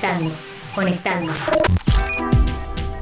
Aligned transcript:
Conectando, 0.00 0.32
conectando. 0.74 1.32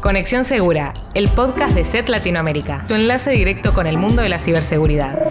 Conexión 0.01 0.47
Segura, 0.47 0.95
el 1.13 1.29
podcast 1.29 1.75
de 1.75 1.85
SET 1.85 2.09
Latinoamérica, 2.09 2.87
tu 2.89 2.95
enlace 2.95 3.33
directo 3.33 3.75
con 3.75 3.87
el 3.87 3.99
mundo 3.99 4.23
de 4.23 4.31
la 4.31 4.39
ciberseguridad. 4.39 5.29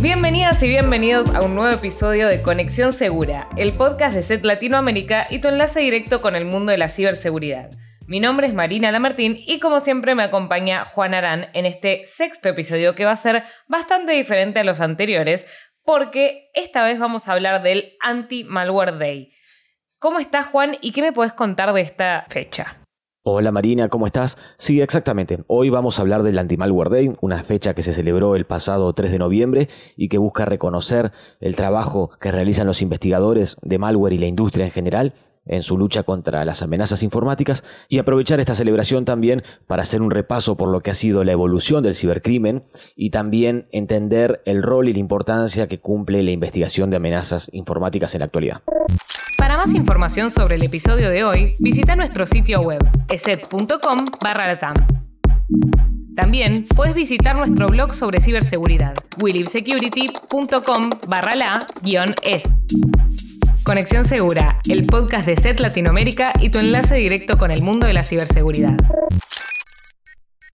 Bienvenidas 0.00 0.62
y 0.62 0.68
bienvenidos 0.68 1.28
a 1.34 1.42
un 1.42 1.54
nuevo 1.54 1.74
episodio 1.74 2.28
de 2.28 2.40
Conexión 2.40 2.94
Segura, 2.94 3.50
el 3.58 3.74
podcast 3.74 4.14
de 4.14 4.22
SET 4.22 4.42
Latinoamérica 4.42 5.26
y 5.28 5.40
tu 5.40 5.48
enlace 5.48 5.80
directo 5.80 6.22
con 6.22 6.34
el 6.34 6.46
mundo 6.46 6.72
de 6.72 6.78
la 6.78 6.88
ciberseguridad. 6.88 7.70
Mi 8.06 8.20
nombre 8.20 8.46
es 8.46 8.54
Marina 8.54 8.90
Lamartín 8.90 9.36
y 9.46 9.60
como 9.60 9.80
siempre 9.80 10.14
me 10.14 10.22
acompaña 10.22 10.86
Juan 10.86 11.12
Arán 11.12 11.48
en 11.52 11.66
este 11.66 12.02
sexto 12.06 12.48
episodio 12.48 12.94
que 12.94 13.04
va 13.04 13.12
a 13.12 13.16
ser 13.16 13.44
bastante 13.68 14.12
diferente 14.12 14.60
a 14.60 14.64
los 14.64 14.80
anteriores 14.80 15.46
porque 15.84 16.50
esta 16.54 16.84
vez 16.84 16.98
vamos 16.98 17.28
a 17.28 17.32
hablar 17.32 17.62
del 17.62 17.94
Anti-Malware 18.00 18.98
Day. 18.98 19.32
¿Cómo 19.98 20.18
estás 20.18 20.46
Juan 20.46 20.76
y 20.80 20.92
qué 20.92 21.02
me 21.02 21.12
puedes 21.12 21.32
contar 21.32 21.72
de 21.72 21.80
esta 21.80 22.26
fecha? 22.28 22.78
Hola 23.24 23.52
Marina, 23.52 23.88
¿cómo 23.88 24.06
estás? 24.06 24.36
Sí, 24.58 24.80
exactamente. 24.80 25.44
Hoy 25.46 25.70
vamos 25.70 25.98
a 25.98 26.02
hablar 26.02 26.24
del 26.24 26.38
Anti-Malware 26.40 26.90
Day, 26.90 27.12
una 27.20 27.44
fecha 27.44 27.72
que 27.72 27.82
se 27.82 27.92
celebró 27.92 28.34
el 28.34 28.46
pasado 28.46 28.92
3 28.92 29.12
de 29.12 29.18
noviembre 29.18 29.68
y 29.96 30.08
que 30.08 30.18
busca 30.18 30.44
reconocer 30.44 31.12
el 31.38 31.54
trabajo 31.54 32.10
que 32.20 32.32
realizan 32.32 32.66
los 32.66 32.82
investigadores 32.82 33.56
de 33.62 33.78
malware 33.78 34.14
y 34.14 34.18
la 34.18 34.26
industria 34.26 34.64
en 34.64 34.72
general 34.72 35.14
en 35.46 35.62
su 35.62 35.76
lucha 35.76 36.02
contra 36.02 36.44
las 36.44 36.62
amenazas 36.62 37.02
informáticas 37.02 37.64
y 37.88 37.98
aprovechar 37.98 38.40
esta 38.40 38.54
celebración 38.54 39.04
también 39.04 39.42
para 39.66 39.82
hacer 39.82 40.02
un 40.02 40.10
repaso 40.10 40.56
por 40.56 40.70
lo 40.70 40.80
que 40.80 40.90
ha 40.90 40.94
sido 40.94 41.24
la 41.24 41.32
evolución 41.32 41.82
del 41.82 41.94
cibercrimen 41.94 42.62
y 42.96 43.10
también 43.10 43.66
entender 43.72 44.42
el 44.44 44.62
rol 44.62 44.88
y 44.88 44.92
la 44.92 44.98
importancia 44.98 45.66
que 45.66 45.78
cumple 45.78 46.22
la 46.22 46.30
investigación 46.30 46.90
de 46.90 46.96
amenazas 46.96 47.50
informáticas 47.52 48.14
en 48.14 48.20
la 48.20 48.26
actualidad. 48.26 48.62
Para 49.38 49.56
más 49.56 49.74
información 49.74 50.30
sobre 50.30 50.54
el 50.54 50.62
episodio 50.62 51.10
de 51.10 51.24
hoy, 51.24 51.56
visita 51.58 51.96
nuestro 51.96 52.26
sitio 52.26 52.60
web 52.60 52.80
eset.com 53.08 54.06
barra 54.22 54.58
También 56.14 56.66
puedes 56.76 56.94
visitar 56.94 57.34
nuestro 57.34 57.66
blog 57.66 57.92
sobre 57.92 58.20
ciberseguridad, 58.20 58.94
willibsecurity.com 59.20 60.90
barra 61.08 61.34
la-es. 61.34 62.44
Conexión 63.64 64.04
Segura, 64.04 64.58
el 64.68 64.86
podcast 64.86 65.24
de 65.24 65.36
SET 65.36 65.60
Latinoamérica 65.60 66.32
y 66.40 66.50
tu 66.50 66.58
enlace 66.58 66.96
directo 66.96 67.38
con 67.38 67.52
el 67.52 67.62
mundo 67.62 67.86
de 67.86 67.92
la 67.92 68.02
ciberseguridad. 68.02 68.76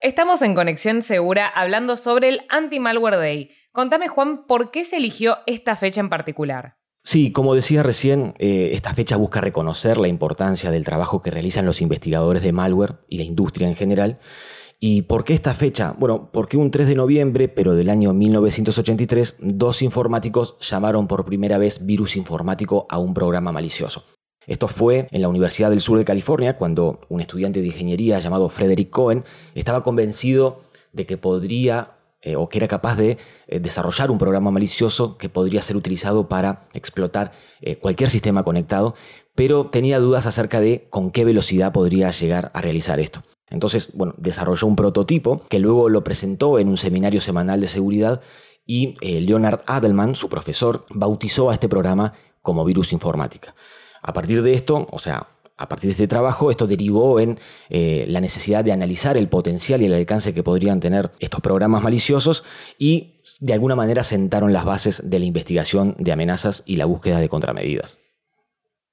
Estamos 0.01 0.43
en 0.43 0.55
Conexión 0.55 1.01
Segura 1.01 1.49
hablando 1.49 1.97
sobre 1.97 2.29
el 2.29 2.41
Anti-Malware 2.51 3.17
Day. 3.17 3.51
Contame, 3.73 4.09
Juan, 4.09 4.47
¿por 4.47 4.71
qué 4.71 4.85
se 4.85 4.99
eligió 4.99 5.39
esta 5.47 5.75
fecha 5.75 6.01
en 6.01 6.11
particular? 6.11 6.77
Sí, 7.03 7.33
como 7.33 7.55
decía 7.55 7.83
recién, 7.83 8.35
eh, 8.39 8.71
esta 8.75 8.93
fecha 8.93 9.17
busca 9.17 9.41
reconocer 9.41 9.97
la 9.97 10.09
importancia 10.09 10.71
del 10.71 10.85
trabajo 10.85 11.23
que 11.23 11.31
realizan 11.31 11.65
los 11.65 11.81
investigadores 11.81 12.43
de 12.43 12.53
malware 12.53 12.97
y 13.09 13.17
la 13.17 13.25
industria 13.25 13.69
en 13.69 13.77
general 13.77 14.19
¿Y 14.81 15.03
por 15.03 15.25
qué 15.25 15.35
esta 15.35 15.55
fecha? 15.55 15.97
Bueno, 15.99 16.31
porque 16.33 16.57
un 16.57 16.71
3 16.71 16.87
de 16.87 16.95
noviembre, 16.95 17.49
pero 17.49 17.75
del 17.75 17.91
año 17.91 18.13
1983, 18.13 19.37
dos 19.41 19.83
informáticos 19.83 20.57
llamaron 20.61 21.09
por 21.09 21.25
primera 21.25 21.59
vez 21.59 21.85
virus 21.85 22.15
informático 22.15 22.87
a 22.89 22.99
un 22.99 23.13
programa 23.13 23.51
malicioso. 23.51 24.05
Esto 24.47 24.69
fue 24.69 25.09
en 25.11 25.21
la 25.21 25.29
Universidad 25.29 25.71
del 25.71 25.81
Sur 25.81 25.99
de 25.99 26.05
California, 26.05 26.57
cuando 26.57 27.01
un 27.09 27.21
estudiante 27.21 27.61
de 27.61 27.67
ingeniería 27.67 28.21
llamado 28.21 28.49
Frederick 28.49 28.91
Cohen 28.91 29.25
estaba 29.55 29.83
convencido 29.83 30.63
de 30.93 31.07
que 31.07 31.19
podría 31.19 31.99
eh, 32.23 32.37
o 32.37 32.49
que 32.49 32.59
era 32.59 32.69
capaz 32.69 32.97
de 32.97 33.19
eh, 33.47 33.61
desarrollar 33.61 34.11
un 34.11 34.19
programa 34.19 34.51
malicioso 34.51 35.19
que 35.19 35.29
podría 35.29 35.61
ser 35.61 35.77
utilizado 35.77 36.29
para 36.29 36.67
explotar 36.73 37.33
eh, 37.61 37.77
cualquier 37.77 38.11
sistema 38.11 38.45
conectado, 38.45 38.95
pero 39.35 39.67
tenía 39.67 39.99
dudas 39.99 40.27
acerca 40.27 40.61
de 40.61 40.87
con 40.89 41.11
qué 41.11 41.25
velocidad 41.25 41.73
podría 41.73 42.11
llegar 42.13 42.51
a 42.55 42.61
realizar 42.61 43.01
esto. 43.01 43.23
Entonces, 43.51 43.91
bueno, 43.95 44.15
desarrolló 44.19 44.67
un 44.67 44.77
prototipo 44.77 45.43
que 45.49 45.59
luego 45.59 45.89
lo 45.89 46.05
presentó 46.05 46.59
en 46.59 46.69
un 46.69 46.77
seminario 46.77 47.21
semanal 47.21 47.61
de 47.61 47.67
seguridad 47.67 48.21
y 48.67 48.97
eh, 49.01 49.21
Leonard 49.21 49.61
Adelman, 49.67 50.15
su 50.15 50.29
profesor, 50.29 50.85
bautizó 50.91 51.51
a 51.51 51.55
este 51.55 51.69
programa 51.69 52.13
como 52.43 52.65
virus 52.65 52.93
informática. 52.93 53.55
A 54.03 54.13
partir 54.13 54.43
de 54.43 54.55
esto, 54.55 54.87
o 54.91 54.99
sea, 54.99 55.29
a 55.57 55.69
partir 55.69 55.89
de 55.89 55.93
este 55.93 56.07
trabajo, 56.07 56.51
esto 56.51 56.67
derivó 56.67 57.19
en 57.19 57.39
eh, 57.69 58.07
la 58.09 58.21
necesidad 58.21 58.65
de 58.65 58.73
analizar 58.73 59.17
el 59.17 59.29
potencial 59.29 59.83
y 59.83 59.87
el 59.87 59.95
alcance 59.95 60.33
que 60.33 60.45
podrían 60.45 60.79
tener 60.79 61.11
estos 61.19 61.41
programas 61.41 61.83
maliciosos 61.83 62.45
y 62.79 63.21
de 63.41 63.55
alguna 63.55 63.75
manera 63.75 64.05
sentaron 64.05 64.53
las 64.53 64.65
bases 64.65 65.03
de 65.05 65.19
la 65.19 65.25
investigación 65.25 65.97
de 65.99 66.13
amenazas 66.13 66.63
y 66.65 66.77
la 66.77 66.85
búsqueda 66.85 67.19
de 67.19 67.29
contramedidas. 67.29 67.99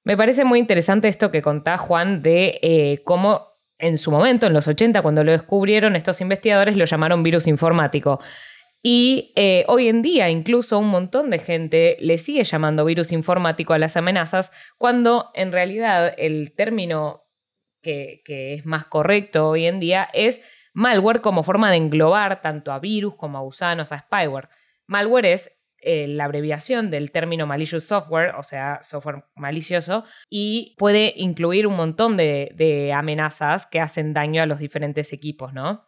Me 0.02 0.16
parece 0.16 0.44
muy 0.44 0.58
interesante 0.58 1.08
esto 1.08 1.30
que 1.30 1.42
contá 1.42 1.78
Juan 1.78 2.22
de 2.22 2.58
eh, 2.62 3.02
cómo 3.04 3.55
en 3.78 3.98
su 3.98 4.10
momento, 4.10 4.46
en 4.46 4.52
los 4.52 4.68
80, 4.68 5.02
cuando 5.02 5.24
lo 5.24 5.32
descubrieron, 5.32 5.96
estos 5.96 6.20
investigadores 6.20 6.76
lo 6.76 6.84
llamaron 6.84 7.22
virus 7.22 7.46
informático. 7.46 8.20
Y 8.82 9.32
eh, 9.36 9.64
hoy 9.68 9.88
en 9.88 10.02
día 10.02 10.30
incluso 10.30 10.78
un 10.78 10.88
montón 10.88 11.30
de 11.30 11.38
gente 11.38 11.96
le 12.00 12.18
sigue 12.18 12.44
llamando 12.44 12.84
virus 12.84 13.10
informático 13.10 13.72
a 13.72 13.78
las 13.78 13.96
amenazas, 13.96 14.52
cuando 14.78 15.30
en 15.34 15.50
realidad 15.50 16.14
el 16.16 16.54
término 16.54 17.24
que, 17.82 18.22
que 18.24 18.54
es 18.54 18.64
más 18.64 18.86
correcto 18.86 19.48
hoy 19.48 19.66
en 19.66 19.80
día 19.80 20.08
es 20.12 20.40
malware 20.72 21.20
como 21.20 21.42
forma 21.42 21.70
de 21.70 21.78
englobar 21.78 22.42
tanto 22.42 22.70
a 22.70 22.78
virus 22.78 23.16
como 23.16 23.38
a 23.38 23.40
gusanos, 23.40 23.92
a 23.92 23.98
spyware. 23.98 24.48
Malware 24.86 25.26
es 25.26 25.55
eh, 25.80 26.08
la 26.08 26.24
abreviación 26.24 26.90
del 26.90 27.10
término 27.10 27.46
malicious 27.46 27.84
software, 27.84 28.34
o 28.36 28.42
sea, 28.42 28.80
software 28.82 29.24
malicioso, 29.36 30.04
y 30.30 30.74
puede 30.78 31.12
incluir 31.16 31.66
un 31.66 31.76
montón 31.76 32.16
de, 32.16 32.92
amenazas 32.94 33.66
que 33.66 33.80
hacen 33.80 34.14
daño 34.14 34.42
a 34.42 34.46
los 34.46 34.58
diferentes 34.58 35.12
equipos, 35.12 35.52
¿no? 35.52 35.86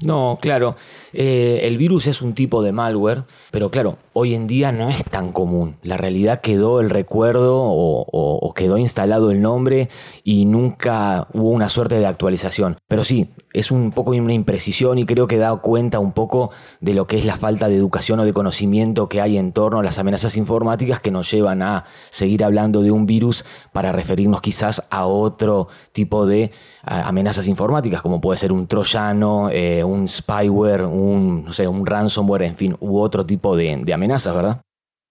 No, 0.00 0.38
claro. 0.40 0.76
Eh, 1.12 1.60
el 1.62 1.76
virus 1.76 2.06
es 2.06 2.22
un 2.22 2.34
tipo 2.34 2.62
de 2.62 2.72
malware, 2.72 3.24
pero 3.50 3.70
claro, 3.70 3.98
hoy 4.12 4.34
en 4.34 4.46
día 4.46 4.72
no 4.72 4.88
es 4.88 5.04
tan 5.04 5.32
común. 5.32 5.76
La 5.82 5.96
realidad 5.96 6.40
quedó 6.40 6.80
el 6.80 6.90
recuerdo 6.90 7.58
o, 7.62 8.52
quedó 8.54 8.76
instalado 8.78 9.30
el 9.30 9.40
nombre 9.40 9.88
y 10.24 10.44
nunca 10.44 11.28
hubo 11.32 11.50
una 11.50 11.68
suerte 11.68 11.98
de 11.98 12.06
actualización. 12.06 12.76
Pero 12.86 13.04
sí, 13.04 13.30
es 13.52 13.70
un 13.70 13.92
poco 13.92 14.12
una 14.12 14.32
imprecisión 14.32 14.98
y 14.98 15.06
creo 15.06 15.26
que 15.26 15.36
da 15.36 15.54
cuenta 15.56 15.98
un 15.98 16.12
poco 16.12 16.50
de 16.80 16.94
lo 16.94 17.06
que 17.06 17.18
es 17.18 17.24
la 17.24 17.36
falta 17.36 17.68
de 17.68 17.76
educación 17.76 18.20
o 18.20 18.24
de 18.24 18.32
conocimiento 18.32 19.08
que 19.08 19.20
hay 19.20 19.38
en 19.38 19.52
torno 19.52 19.80
a 19.80 19.82
las 19.82 19.98
amenazas 19.98 20.36
informáticas 20.36 21.00
que 21.00 21.10
nos 21.10 21.30
llevan 21.30 21.62
a 21.62 21.84
seguir 22.10 22.44
hablando 22.44 22.82
de 22.82 22.90
un 22.90 23.06
virus 23.06 23.44
para 23.72 23.92
referirnos 23.92 24.40
quizás 24.40 24.82
a 24.90 25.06
otro 25.06 25.68
tipo 25.92 26.26
de 26.26 26.50
amenazas 26.84 27.46
informáticas, 27.46 28.02
como 28.02 28.20
puede 28.20 28.38
ser 28.38 28.52
un 28.52 28.66
troyano, 28.66 29.50
eh, 29.50 29.84
un 29.84 30.08
spyware, 30.08 30.84
un, 30.84 31.44
no 31.44 31.52
sé, 31.52 31.68
un 31.68 31.86
ransomware, 31.86 32.42
en 32.42 32.56
fin, 32.56 32.76
u 32.80 32.98
otro 32.98 33.24
tipo 33.24 33.56
de, 33.56 33.76
de 33.82 33.94
amenazas, 33.94 34.34
¿verdad? 34.34 34.60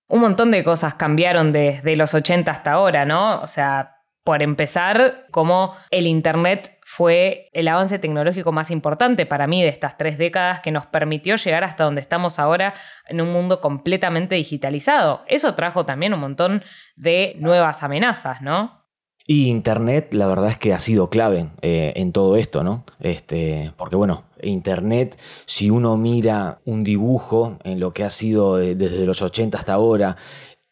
Un 0.08 0.20
montón 0.20 0.52
de 0.52 0.64
cosas 0.64 0.96
cambiaron 0.96 1.54
desde 1.54 1.96
los 1.96 2.14
80 2.14 2.52
hasta 2.52 2.74
ahora, 2.74 3.06
¿no? 3.06 3.40
O 3.40 3.48
sea, 3.48 4.02
por 4.24 4.42
empezar, 4.42 5.26
como 5.32 5.74
el 5.90 6.06
Internet 6.06 6.78
fue 6.94 7.50
el 7.54 7.70
avance 7.70 8.00
tecnológico 8.00 8.52
más 8.52 8.70
importante 8.70 9.26
para 9.26 9.48
mí 9.48 9.64
de 9.64 9.70
estas 9.70 9.98
tres 9.98 10.18
décadas 10.18 10.60
que 10.60 10.72
nos 10.72 10.86
permitió 10.88 11.38
llegar 11.38 11.64
hasta 11.64 11.86
donde 11.86 12.02
estamos 12.02 12.38
ahora 12.38 12.74
en 13.08 13.22
un 13.22 13.32
mundo 13.32 13.62
completamente 13.62 14.36
digitalizado. 14.36 15.24
Eso 15.28 15.56
trajo 15.56 15.86
también 15.86 16.14
un 16.14 16.20
montón 16.20 16.64
de 16.98 17.38
nuevas 17.40 17.82
amenazas, 17.84 18.42
¿no? 18.42 18.82
Y 19.26 19.48
Internet, 19.48 20.14
la 20.14 20.28
verdad 20.28 20.50
es 20.50 20.58
que 20.58 20.74
ha 20.74 20.80
sido 20.80 21.10
clave 21.10 21.52
eh, 21.62 21.94
en 21.96 22.12
todo 22.12 22.36
esto, 22.36 22.62
¿no? 22.62 22.84
Este, 23.00 23.72
porque 23.78 23.96
bueno, 23.96 24.26
Internet, 24.42 25.18
si 25.46 25.70
uno 25.70 25.96
mira 25.96 26.60
un 26.66 26.84
dibujo 26.84 27.58
en 27.64 27.80
lo 27.80 27.94
que 27.94 28.04
ha 28.04 28.10
sido 28.10 28.58
desde 28.58 29.06
los 29.06 29.22
80 29.22 29.58
hasta 29.58 29.72
ahora, 29.76 30.18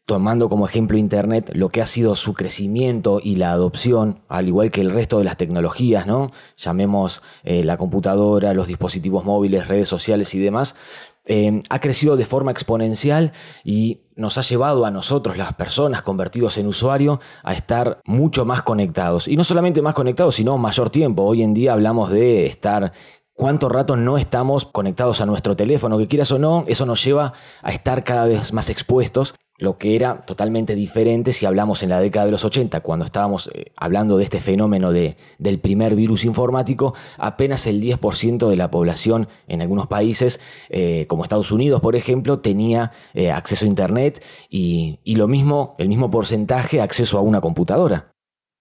tomando 0.09 0.49
como 0.49 0.65
ejemplo 0.65 0.97
Internet 0.97 1.51
lo 1.53 1.69
que 1.69 1.83
ha 1.83 1.85
sido 1.85 2.15
su 2.15 2.33
crecimiento 2.33 3.19
y 3.23 3.35
la 3.35 3.51
adopción, 3.51 4.21
al 4.27 4.47
igual 4.47 4.71
que 4.71 4.81
el 4.81 4.89
resto 4.89 5.19
de 5.19 5.23
las 5.23 5.37
tecnologías, 5.37 6.07
¿no? 6.07 6.31
Llamemos 6.57 7.21
eh, 7.43 7.63
la 7.63 7.77
computadora, 7.77 8.55
los 8.55 8.65
dispositivos 8.65 9.23
móviles, 9.23 9.67
redes 9.67 9.87
sociales 9.87 10.33
y 10.33 10.39
demás, 10.39 10.73
eh, 11.27 11.61
ha 11.69 11.79
crecido 11.79 12.17
de 12.17 12.25
forma 12.25 12.49
exponencial 12.49 13.33
y 13.63 14.01
nos 14.15 14.39
ha 14.39 14.41
llevado 14.41 14.87
a 14.87 14.89
nosotros, 14.89 15.37
las 15.37 15.53
personas 15.53 16.01
convertidos 16.01 16.57
en 16.57 16.65
usuario, 16.65 17.19
a 17.43 17.53
estar 17.53 18.01
mucho 18.03 18.45
más 18.45 18.63
conectados. 18.63 19.27
Y 19.27 19.37
no 19.37 19.43
solamente 19.43 19.83
más 19.83 19.93
conectados, 19.93 20.33
sino 20.33 20.57
mayor 20.57 20.89
tiempo. 20.89 21.21
Hoy 21.21 21.43
en 21.43 21.53
día 21.53 21.73
hablamos 21.73 22.09
de 22.09 22.47
estar 22.47 22.93
cuánto 23.35 23.69
rato 23.69 23.95
no 23.95 24.17
estamos 24.17 24.65
conectados 24.65 25.21
a 25.21 25.27
nuestro 25.27 25.55
teléfono, 25.55 25.99
que 25.99 26.07
quieras 26.07 26.31
o 26.31 26.39
no, 26.39 26.63
eso 26.65 26.87
nos 26.87 27.03
lleva 27.05 27.33
a 27.61 27.71
estar 27.71 28.03
cada 28.03 28.25
vez 28.25 28.53
más 28.53 28.71
expuestos 28.71 29.35
lo 29.59 29.77
que 29.77 29.95
era 29.95 30.25
totalmente 30.25 30.73
diferente 30.73 31.33
si 31.33 31.45
hablamos 31.45 31.83
en 31.83 31.89
la 31.89 31.99
década 31.99 32.25
de 32.25 32.31
los 32.31 32.45
80, 32.45 32.79
cuando 32.79 33.05
estábamos 33.05 33.51
eh, 33.53 33.71
hablando 33.75 34.17
de 34.17 34.23
este 34.23 34.39
fenómeno 34.39 34.91
de, 34.91 35.17
del 35.37 35.59
primer 35.59 35.95
virus 35.95 36.23
informático, 36.23 36.95
apenas 37.17 37.67
el 37.67 37.81
10% 37.81 38.49
de 38.49 38.55
la 38.55 38.71
población 38.71 39.27
en 39.47 39.61
algunos 39.61 39.87
países, 39.87 40.39
eh, 40.69 41.05
como 41.07 41.23
Estados 41.23 41.51
Unidos, 41.51 41.81
por 41.81 41.95
ejemplo, 41.95 42.39
tenía 42.39 42.91
eh, 43.13 43.31
acceso 43.31 43.65
a 43.65 43.67
Internet 43.67 44.23
y, 44.49 44.99
y 45.03 45.15
lo 45.15 45.27
mismo, 45.27 45.75
el 45.77 45.89
mismo 45.89 46.09
porcentaje 46.09 46.81
acceso 46.81 47.17
a 47.17 47.21
una 47.21 47.41
computadora. 47.41 48.08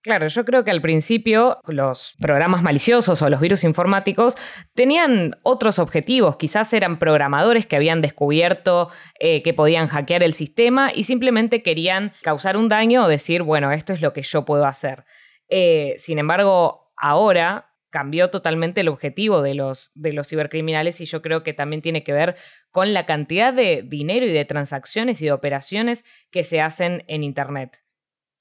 Claro, 0.08 0.26
yo 0.28 0.46
creo 0.46 0.64
que 0.64 0.70
al 0.70 0.80
principio 0.80 1.60
los 1.66 2.14
programas 2.18 2.62
maliciosos 2.62 3.20
o 3.20 3.28
los 3.28 3.40
virus 3.40 3.62
informáticos 3.62 4.36
tenían 4.72 5.36
otros 5.42 5.78
objetivos. 5.78 6.38
Quizás 6.38 6.72
eran 6.72 6.98
programadores 6.98 7.66
que 7.66 7.76
habían 7.76 8.00
descubierto 8.00 8.88
eh, 9.20 9.42
que 9.42 9.52
podían 9.52 9.86
hackear 9.86 10.22
el 10.22 10.32
sistema 10.32 10.90
y 10.94 11.04
simplemente 11.04 11.62
querían 11.62 12.14
causar 12.22 12.56
un 12.56 12.70
daño 12.70 13.04
o 13.04 13.06
decir, 13.06 13.42
bueno, 13.42 13.70
esto 13.70 13.92
es 13.92 14.00
lo 14.00 14.14
que 14.14 14.22
yo 14.22 14.46
puedo 14.46 14.64
hacer. 14.64 15.04
Eh, 15.50 15.92
sin 15.98 16.18
embargo, 16.18 16.90
ahora 16.96 17.74
cambió 17.90 18.30
totalmente 18.30 18.80
el 18.80 18.88
objetivo 18.88 19.42
de 19.42 19.56
los, 19.56 19.92
de 19.94 20.14
los 20.14 20.26
cibercriminales 20.26 21.02
y 21.02 21.04
yo 21.04 21.20
creo 21.20 21.42
que 21.42 21.52
también 21.52 21.82
tiene 21.82 22.02
que 22.02 22.14
ver 22.14 22.36
con 22.70 22.94
la 22.94 23.04
cantidad 23.04 23.52
de 23.52 23.82
dinero 23.84 24.24
y 24.24 24.32
de 24.32 24.46
transacciones 24.46 25.20
y 25.20 25.26
de 25.26 25.32
operaciones 25.32 26.06
que 26.30 26.44
se 26.44 26.62
hacen 26.62 27.04
en 27.08 27.24
Internet 27.24 27.82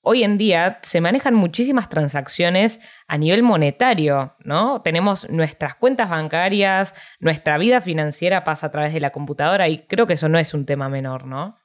hoy 0.02 0.24
en 0.24 0.38
día 0.38 0.80
se 0.84 1.02
manejan 1.02 1.34
muchísimas 1.34 1.90
transacciones 1.90 2.80
a 3.08 3.18
nivel 3.18 3.44
monetario, 3.44 4.36
¿no? 4.40 4.82
Tenemos 4.82 5.30
nuestras 5.30 5.76
cuentas 5.76 6.10
bancarias, 6.10 6.94
nuestra 7.20 7.58
vida 7.58 7.82
financiera 7.82 8.44
pasa 8.44 8.68
a 8.68 8.72
través 8.72 8.94
de 8.94 9.00
la 9.00 9.12
computadora 9.12 9.68
y 9.68 9.86
creo 9.88 10.08
que 10.08 10.14
eso 10.14 10.30
no 10.30 10.40
es 10.40 10.54
un 10.54 10.66
tema 10.66 10.90
menor, 10.90 11.26
¿no? 11.26 11.58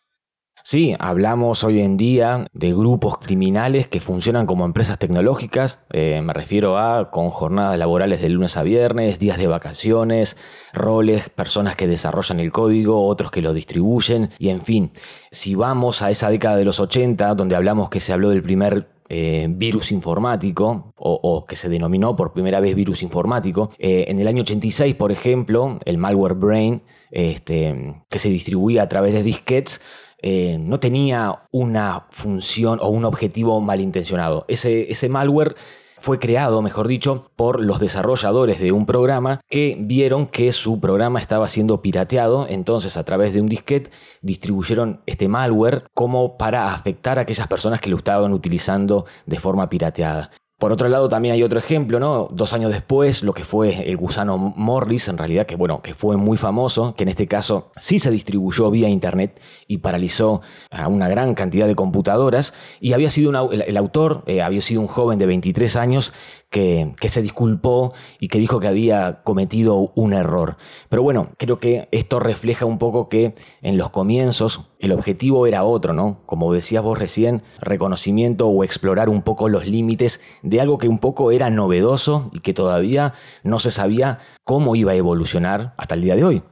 Sí, 0.64 0.94
hablamos 1.00 1.64
hoy 1.64 1.80
en 1.80 1.96
día 1.96 2.46
de 2.52 2.72
grupos 2.72 3.18
criminales 3.18 3.88
que 3.88 4.00
funcionan 4.00 4.46
como 4.46 4.64
empresas 4.64 4.98
tecnológicas, 4.98 5.80
eh, 5.92 6.22
me 6.22 6.32
refiero 6.32 6.78
a 6.78 7.10
con 7.10 7.30
jornadas 7.30 7.76
laborales 7.76 8.22
de 8.22 8.28
lunes 8.28 8.56
a 8.56 8.62
viernes, 8.62 9.18
días 9.18 9.38
de 9.38 9.48
vacaciones, 9.48 10.36
roles, 10.72 11.30
personas 11.30 11.74
que 11.74 11.88
desarrollan 11.88 12.38
el 12.38 12.52
código, 12.52 13.04
otros 13.06 13.32
que 13.32 13.42
lo 13.42 13.52
distribuyen, 13.54 14.30
y 14.38 14.50
en 14.50 14.62
fin, 14.62 14.92
si 15.32 15.56
vamos 15.56 16.00
a 16.00 16.10
esa 16.10 16.30
década 16.30 16.56
de 16.56 16.64
los 16.64 16.78
80, 16.78 17.34
donde 17.34 17.56
hablamos 17.56 17.90
que 17.90 18.00
se 18.00 18.12
habló 18.12 18.30
del 18.30 18.42
primer 18.42 18.88
eh, 19.08 19.46
virus 19.50 19.92
informático, 19.92 20.94
o, 20.96 21.44
que 21.44 21.56
se 21.56 21.68
denominó 21.68 22.16
por 22.16 22.32
primera 22.32 22.60
vez 22.60 22.74
virus 22.74 23.02
informático. 23.02 23.70
Eh, 23.78 24.06
en 24.08 24.18
el 24.18 24.26
año 24.26 24.40
86, 24.40 24.94
por 24.94 25.12
ejemplo, 25.12 25.80
el 25.84 25.98
malware 25.98 26.34
Brain, 26.34 26.82
este, 27.10 27.94
que 28.08 28.18
se 28.18 28.30
distribuía 28.30 28.84
a 28.84 28.88
través 28.88 29.12
de 29.12 29.22
disquetes, 29.22 29.82
eh, 30.22 30.56
no 30.58 30.80
tenía 30.80 31.42
una 31.50 32.06
función 32.10 32.78
o 32.80 32.88
un 32.88 33.04
objetivo 33.04 33.60
malintencionado. 33.60 34.44
Ese, 34.48 34.90
ese 34.90 35.08
malware 35.08 35.56
fue 36.02 36.18
creado, 36.18 36.62
mejor 36.62 36.88
dicho, 36.88 37.30
por 37.36 37.64
los 37.64 37.78
desarrolladores 37.78 38.58
de 38.58 38.72
un 38.72 38.86
programa 38.86 39.40
que 39.48 39.76
vieron 39.78 40.26
que 40.26 40.50
su 40.50 40.80
programa 40.80 41.20
estaba 41.20 41.46
siendo 41.46 41.80
pirateado, 41.80 42.46
entonces 42.48 42.96
a 42.96 43.04
través 43.04 43.34
de 43.34 43.40
un 43.40 43.46
disquete 43.46 43.90
distribuyeron 44.20 45.00
este 45.06 45.28
malware 45.28 45.84
como 45.94 46.36
para 46.36 46.74
afectar 46.74 47.18
a 47.18 47.22
aquellas 47.22 47.46
personas 47.46 47.80
que 47.80 47.88
lo 47.88 47.98
estaban 47.98 48.32
utilizando 48.32 49.06
de 49.26 49.38
forma 49.38 49.68
pirateada. 49.68 50.30
Por 50.62 50.70
otro 50.70 50.88
lado, 50.88 51.08
también 51.08 51.34
hay 51.34 51.42
otro 51.42 51.58
ejemplo, 51.58 51.98
¿no? 51.98 52.28
Dos 52.30 52.52
años 52.52 52.70
después, 52.70 53.24
lo 53.24 53.32
que 53.32 53.42
fue 53.42 53.90
el 53.90 53.96
gusano 53.96 54.38
Morris, 54.38 55.08
en 55.08 55.18
realidad, 55.18 55.44
que 55.44 55.56
bueno, 55.56 55.82
que 55.82 55.92
fue 55.92 56.16
muy 56.16 56.38
famoso, 56.38 56.94
que 56.94 57.02
en 57.02 57.08
este 57.08 57.26
caso 57.26 57.72
sí 57.78 57.98
se 57.98 58.12
distribuyó 58.12 58.70
vía 58.70 58.88
internet 58.88 59.40
y 59.66 59.78
paralizó 59.78 60.40
a 60.70 60.86
una 60.86 61.08
gran 61.08 61.34
cantidad 61.34 61.66
de 61.66 61.74
computadoras. 61.74 62.54
Y 62.78 62.92
había 62.92 63.10
sido 63.10 63.50
el, 63.50 63.76
autor, 63.76 64.22
eh, 64.26 64.40
había 64.40 64.62
sido 64.62 64.82
un 64.82 64.86
joven 64.86 65.18
de 65.18 65.26
23 65.26 65.74
años 65.74 66.12
que, 66.52 66.94
se 67.08 67.22
disculpó 67.22 67.94
y 68.20 68.28
que 68.28 68.38
dijo 68.38 68.60
que 68.60 68.68
había 68.68 69.22
cometido 69.22 69.90
un 69.96 70.12
error. 70.12 70.58
Pero 70.90 71.02
bueno, 71.02 71.30
creo 71.38 71.58
que 71.58 71.88
esto 71.90 72.20
refleja 72.20 72.66
un 72.66 72.78
poco 72.78 73.08
que 73.08 73.34
en 73.62 73.78
los 73.78 73.90
comienzos 73.90 74.60
el 74.78 74.92
objetivo 74.92 75.46
era 75.46 75.64
otro, 75.64 75.94
¿no? 75.94 76.20
Como 76.26 76.52
decías 76.52 76.82
vos 76.82 76.98
recién, 76.98 77.42
reconocimiento 77.60 78.48
o 78.48 78.64
explorar 78.64 79.08
un 79.08 79.22
poco 79.22 79.48
los 79.48 79.66
límites 79.66 80.20
de 80.42 80.60
algo 80.60 80.76
que 80.76 80.88
un 80.88 80.98
poco 80.98 81.32
era 81.32 81.48
novedoso 81.48 82.30
y 82.34 82.40
que 82.40 82.52
todavía 82.52 83.14
no 83.42 83.58
se 83.58 83.70
sabía 83.70 84.18
cómo 84.44 84.76
iba 84.76 84.92
a 84.92 84.96
evolucionar 84.96 85.72
hasta 85.78 85.94
el 85.94 86.02
día 86.02 86.16
de 86.16 86.24
hoy. 86.24 86.42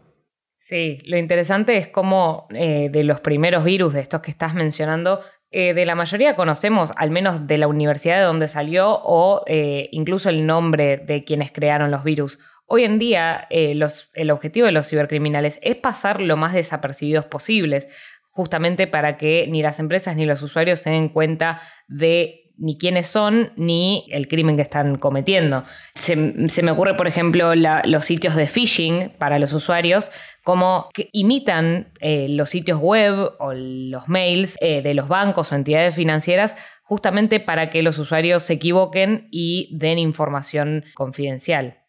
Sí, 0.57 1.03
lo 1.05 1.19
interesante 1.19 1.77
es 1.77 1.89
cómo 1.89 2.47
eh, 2.55 2.89
de 2.91 3.05
los 3.05 3.21
primeros 3.21 3.65
virus, 3.65 3.93
de 3.93 4.01
estos 4.01 4.23
que 4.23 4.31
estás 4.31 4.55
mencionando, 4.55 5.21
eh, 5.53 5.75
de 5.75 5.85
la 5.85 5.97
mayoría 5.97 6.37
conocemos, 6.37 6.93
al 6.97 7.11
menos 7.11 7.49
de 7.49 7.59
la 7.59 7.67
universidad 7.67 8.19
de 8.19 8.25
donde 8.25 8.47
salió 8.47 9.01
o 9.03 9.43
eh, 9.47 9.89
incluso 9.91 10.29
el 10.29 10.47
nombre 10.47 10.97
de 10.99 11.25
quienes 11.25 11.51
crearon 11.51 11.91
los 11.91 12.05
virus. 12.05 12.39
Hoy 12.67 12.85
en 12.85 13.01
día 13.01 13.49
eh, 13.51 13.77
el 14.15 14.31
objetivo 14.31 14.67
de 14.67 14.73
los 14.73 14.89
cibercriminales 14.89 15.59
es 15.63 15.75
pasar 15.75 16.21
lo 16.21 16.37
más 16.37 16.53
desapercibidos 16.53 17.25
posibles, 17.25 17.89
justamente 18.31 18.87
para 18.87 19.17
que 19.17 19.49
ni 19.49 19.61
las 19.61 19.81
empresas 19.81 20.15
ni 20.15 20.25
los 20.25 20.41
usuarios 20.43 20.79
se 20.79 20.91
den 20.91 21.09
cuenta 21.09 21.61
de 21.89 22.50
ni 22.61 22.77
quiénes 22.79 23.07
son 23.07 23.53
ni 23.57 24.07
el 24.11 24.29
crimen 24.29 24.57
que 24.57 24.63
están 24.63 24.97
cometiendo. 24.97 25.65
Se, 25.95 26.15
me 26.15 26.71
ocurre, 26.71 26.95
por 26.95 27.09
ejemplo, 27.09 27.55
los 27.55 28.05
sitios 28.05 28.37
de 28.37 28.47
phishing 28.47 29.13
para 29.19 29.39
los 29.39 29.53
usuarios, 29.53 30.13
como 30.45 30.89
que 30.95 31.09
imitan 31.13 31.93
eh, 32.01 32.29
los 32.29 32.51
sitios 32.51 32.79
web 32.79 33.33
o 33.39 33.53
los 33.55 34.09
mails 34.09 34.57
eh, 34.61 34.83
de 34.83 34.95
los 34.95 35.09
bancos 35.09 35.51
o 35.51 35.55
entidades 35.55 35.95
financieras 35.95 36.55
justamente 36.83 37.41
para 37.41 37.71
que 37.71 37.83
los 37.83 37.99
usuarios 37.99 38.43
se 38.43 38.55
equivoquen 38.55 39.29
y 39.31 39.69
den 39.79 39.99
información 39.99 40.85
confidencial. 40.95 41.80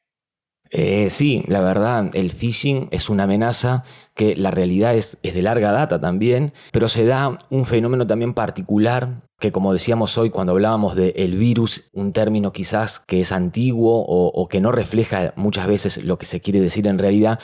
Eh, 0.73 1.09
sí, 1.09 1.43
la 1.47 1.59
verdad, 1.59 2.09
el 2.13 2.31
phishing 2.31 2.87
es 2.91 3.09
una 3.09 3.23
amenaza 3.23 3.83
que 4.15 4.37
la 4.37 4.51
realidad 4.51 4.95
es, 4.95 5.17
de 5.21 5.41
larga 5.41 5.71
data 5.73 5.99
también, 5.99 6.53
pero 6.71 6.87
se 6.87 7.05
da 7.05 7.37
un 7.49 7.65
fenómeno 7.65 8.07
también 8.07 8.33
particular 8.33 9.21
que 9.37 9.51
como 9.51 9.73
decíamos 9.73 10.17
hoy 10.19 10.29
cuando 10.29 10.53
hablábamos 10.53 10.95
de 10.95 11.13
el 11.17 11.35
virus, 11.35 11.89
un 11.93 12.13
término 12.13 12.51
quizás 12.51 12.99
que 12.99 13.21
es 13.21 13.31
antiguo 13.31 14.05
o 14.05 14.47
que 14.47 14.61
no 14.61 14.71
refleja 14.71 15.33
muchas 15.35 15.65
veces 15.65 15.97
lo 15.97 16.19
que 16.19 16.27
se 16.27 16.41
quiere 16.41 16.61
decir 16.61 16.85
en 16.87 16.99
realidad, 16.99 17.39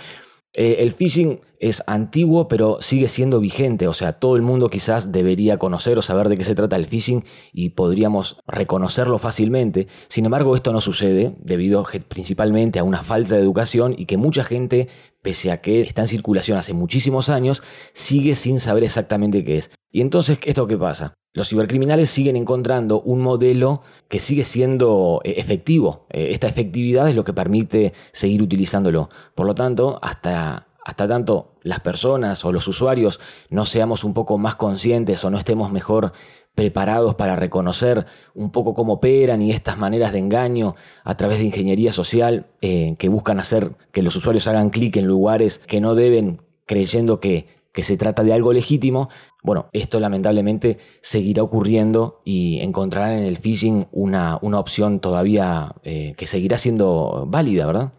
eh, 0.58 0.78
el 0.80 0.92
phishing 0.92 1.40
es 1.60 1.84
antiguo, 1.86 2.48
pero 2.48 2.80
sigue 2.82 3.10
siendo 3.10 3.40
vigente. 3.40 3.88
O 3.88 3.94
sea, 3.94 4.14
todo 4.14 4.36
el 4.36 4.42
mundo 4.42 4.70
quizás 4.72 5.12
debería 5.12 5.60
conocer 5.60 6.00
o 6.00 6.02
saber 6.02 6.30
de 6.30 6.38
qué 6.38 6.44
se 6.44 6.56
trata 6.56 6.76
el 6.76 6.88
phishing 6.88 7.24
y 7.54 7.70
podríamos 7.70 8.38
reconocerlo 8.48 9.20
fácilmente. 9.20 9.88
Sin 10.08 10.26
embargo, 10.26 10.56
esto 10.56 10.74
no 10.74 10.82
sucede 10.82 11.36
debido 11.38 11.86
principalmente 12.08 12.80
a 12.80 12.84
una 12.84 13.04
falta 13.04 13.36
de 13.36 13.42
educación 13.42 13.94
y 13.96 14.06
que 14.06 14.18
mucha 14.18 14.44
gente, 14.44 14.88
pese 15.22 15.52
a 15.52 15.62
que 15.62 15.82
está 15.82 16.02
en 16.02 16.08
circulación 16.08 16.58
hace 16.58 16.74
muchísimos 16.74 17.30
años, 17.30 17.62
sigue 17.94 18.34
sin 18.34 18.60
saber 18.60 18.84
exactamente 18.84 19.44
qué 19.44 19.58
es. 19.58 19.70
Y 19.92 20.02
entonces, 20.02 20.40
¿esto 20.44 20.66
qué 20.66 20.78
pasa? 20.78 21.14
Los 21.38 21.50
cibercriminales 21.50 22.10
siguen 22.10 22.36
encontrando 22.36 23.00
un 23.00 23.22
modelo 23.22 23.84
que 24.08 24.20
sigue 24.20 24.44
siendo 24.44 25.22
eh, 25.24 25.36
efectivo. 25.38 26.08
Eh, 26.10 26.30
esta 26.32 26.48
efectividad 26.48 27.08
es 27.08 27.16
lo 27.16 27.24
que 27.24 27.32
permite 27.32 27.94
seguir 28.12 28.42
utilizándolo. 28.42 29.12
Por 29.36 29.46
lo 29.46 29.54
tanto, 29.54 30.00
hasta, 30.02 30.66
hasta 30.84 31.08
tanto 31.08 31.52
las 31.62 31.80
personas 31.82 32.44
o 32.44 32.52
los 32.52 32.68
usuarios 32.68 33.20
no 33.52 33.68
seamos 33.68 34.04
un 34.04 34.16
poco 34.16 34.40
más 34.40 34.56
conscientes 34.56 35.24
o 35.24 35.30
no 35.30 35.38
estemos 35.38 35.72
mejor 35.72 36.12
preparados 36.56 37.14
para 37.14 37.36
reconocer 37.36 38.08
un 38.34 38.50
poco 38.50 38.74
cómo 38.74 38.94
operan 38.94 39.44
y 39.44 39.52
estas 39.52 39.78
maneras 39.78 40.14
de 40.14 40.18
engaño 40.18 40.74
a 41.04 41.18
través 41.18 41.38
de 41.38 41.46
ingeniería 41.46 41.92
social 41.92 42.48
eh, 42.62 42.96
que 42.98 43.10
buscan 43.10 43.40
hacer 43.40 43.74
que 43.92 44.02
los 44.02 44.16
usuarios 44.16 44.48
hagan 44.48 44.72
clic 44.72 44.96
en 44.96 45.06
lugares 45.06 45.60
que 45.60 45.82
no 45.82 45.94
deben 45.94 46.42
creyendo 46.66 47.20
que 47.20 47.46
que 47.78 47.84
se 47.84 47.96
trata 47.96 48.24
de 48.24 48.34
algo 48.34 48.54
legítimo, 48.54 49.08
bueno, 49.48 49.70
esto 49.72 50.02
lamentablemente 50.02 50.78
seguirá 51.00 51.42
ocurriendo 51.42 52.22
y 52.26 52.60
encontrarán 52.60 53.12
en 53.12 53.24
el 53.24 53.38
phishing 53.38 53.88
una, 53.94 54.38
una 54.42 54.60
opción 54.60 55.00
todavía 55.00 55.72
eh, 55.84 56.16
que 56.18 56.28
seguirá 56.28 56.58
siendo 56.58 57.24
válida, 57.28 57.66
¿verdad? 57.66 57.94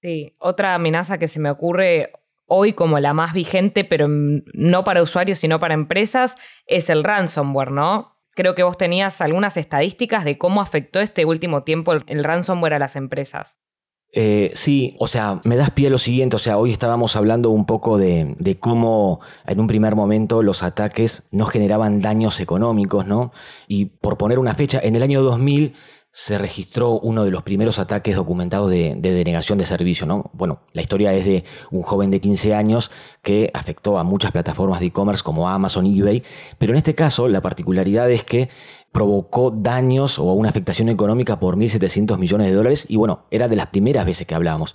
Sí, 0.00 0.36
otra 0.38 0.76
amenaza 0.76 1.18
que 1.18 1.26
se 1.26 1.40
me 1.40 1.50
ocurre 1.50 2.12
hoy 2.46 2.74
como 2.74 3.00
la 3.00 3.12
más 3.12 3.32
vigente, 3.32 3.82
pero 3.82 4.06
no 4.08 4.84
para 4.84 5.02
usuarios, 5.02 5.38
sino 5.38 5.58
para 5.58 5.74
empresas, 5.74 6.36
es 6.68 6.88
el 6.90 7.02
ransomware, 7.02 7.72
¿no? 7.72 8.16
Creo 8.36 8.54
que 8.54 8.62
vos 8.62 8.78
tenías 8.78 9.20
algunas 9.20 9.56
estadísticas 9.56 10.24
de 10.24 10.38
cómo 10.38 10.60
afectó 10.60 11.00
este 11.00 11.24
último 11.24 11.64
tiempo 11.64 11.92
el 11.92 12.22
ransomware 12.22 12.74
a 12.74 12.78
las 12.78 12.94
empresas. 12.94 13.58
Eh, 14.12 14.52
sí, 14.54 14.96
o 14.98 15.06
sea, 15.06 15.40
me 15.44 15.56
das 15.56 15.70
pie 15.70 15.88
a 15.88 15.90
lo 15.90 15.98
siguiente, 15.98 16.36
o 16.36 16.38
sea, 16.38 16.56
hoy 16.56 16.72
estábamos 16.72 17.14
hablando 17.14 17.50
un 17.50 17.66
poco 17.66 17.98
de, 17.98 18.36
de, 18.38 18.56
cómo 18.56 19.20
en 19.46 19.60
un 19.60 19.66
primer 19.66 19.94
momento 19.96 20.42
los 20.42 20.62
ataques 20.62 21.24
no 21.30 21.44
generaban 21.44 22.00
daños 22.00 22.40
económicos, 22.40 23.06
¿no? 23.06 23.32
Y 23.66 23.86
por 23.86 24.16
poner 24.16 24.38
una 24.38 24.54
fecha, 24.54 24.80
en 24.82 24.96
el 24.96 25.02
año 25.02 25.22
2000 25.22 25.74
se 26.10 26.36
registró 26.38 26.98
uno 26.98 27.24
de 27.24 27.30
los 27.30 27.42
primeros 27.42 27.78
ataques 27.78 28.16
documentados 28.16 28.70
de, 28.70 28.96
denegación 28.96 29.56
de 29.56 29.66
servicio. 29.66 30.06
¿no? 30.06 30.30
Bueno, 30.32 30.62
la 30.72 30.82
historia 30.82 31.12
es 31.12 31.24
de 31.24 31.44
un 31.70 31.82
joven 31.82 32.10
de 32.10 32.20
15 32.20 32.54
años 32.54 32.90
que 33.22 33.50
afectó 33.54 33.98
a 33.98 34.04
muchas 34.04 34.32
plataformas 34.32 34.80
de 34.80 34.86
e-commerce 34.86 35.22
como 35.22 35.48
Amazon 35.48 35.86
eBay, 35.86 36.24
pero 36.58 36.72
en 36.72 36.78
este 36.78 36.94
caso 36.94 37.28
la 37.28 37.40
particularidad 37.40 38.10
es 38.10 38.24
que 38.24 38.48
provocó 38.92 39.50
daños 39.50 40.18
o 40.18 40.32
una 40.32 40.48
afectación 40.48 40.88
económica 40.88 41.38
por 41.38 41.56
1.700 41.56 42.18
millones 42.18 42.48
de 42.48 42.54
dólares 42.54 42.84
y 42.88 42.96
bueno, 42.96 43.26
era 43.30 43.48
de 43.48 43.56
las 43.56 43.68
primeras 43.68 44.06
veces 44.06 44.26
que 44.26 44.34
hablábamos. 44.34 44.74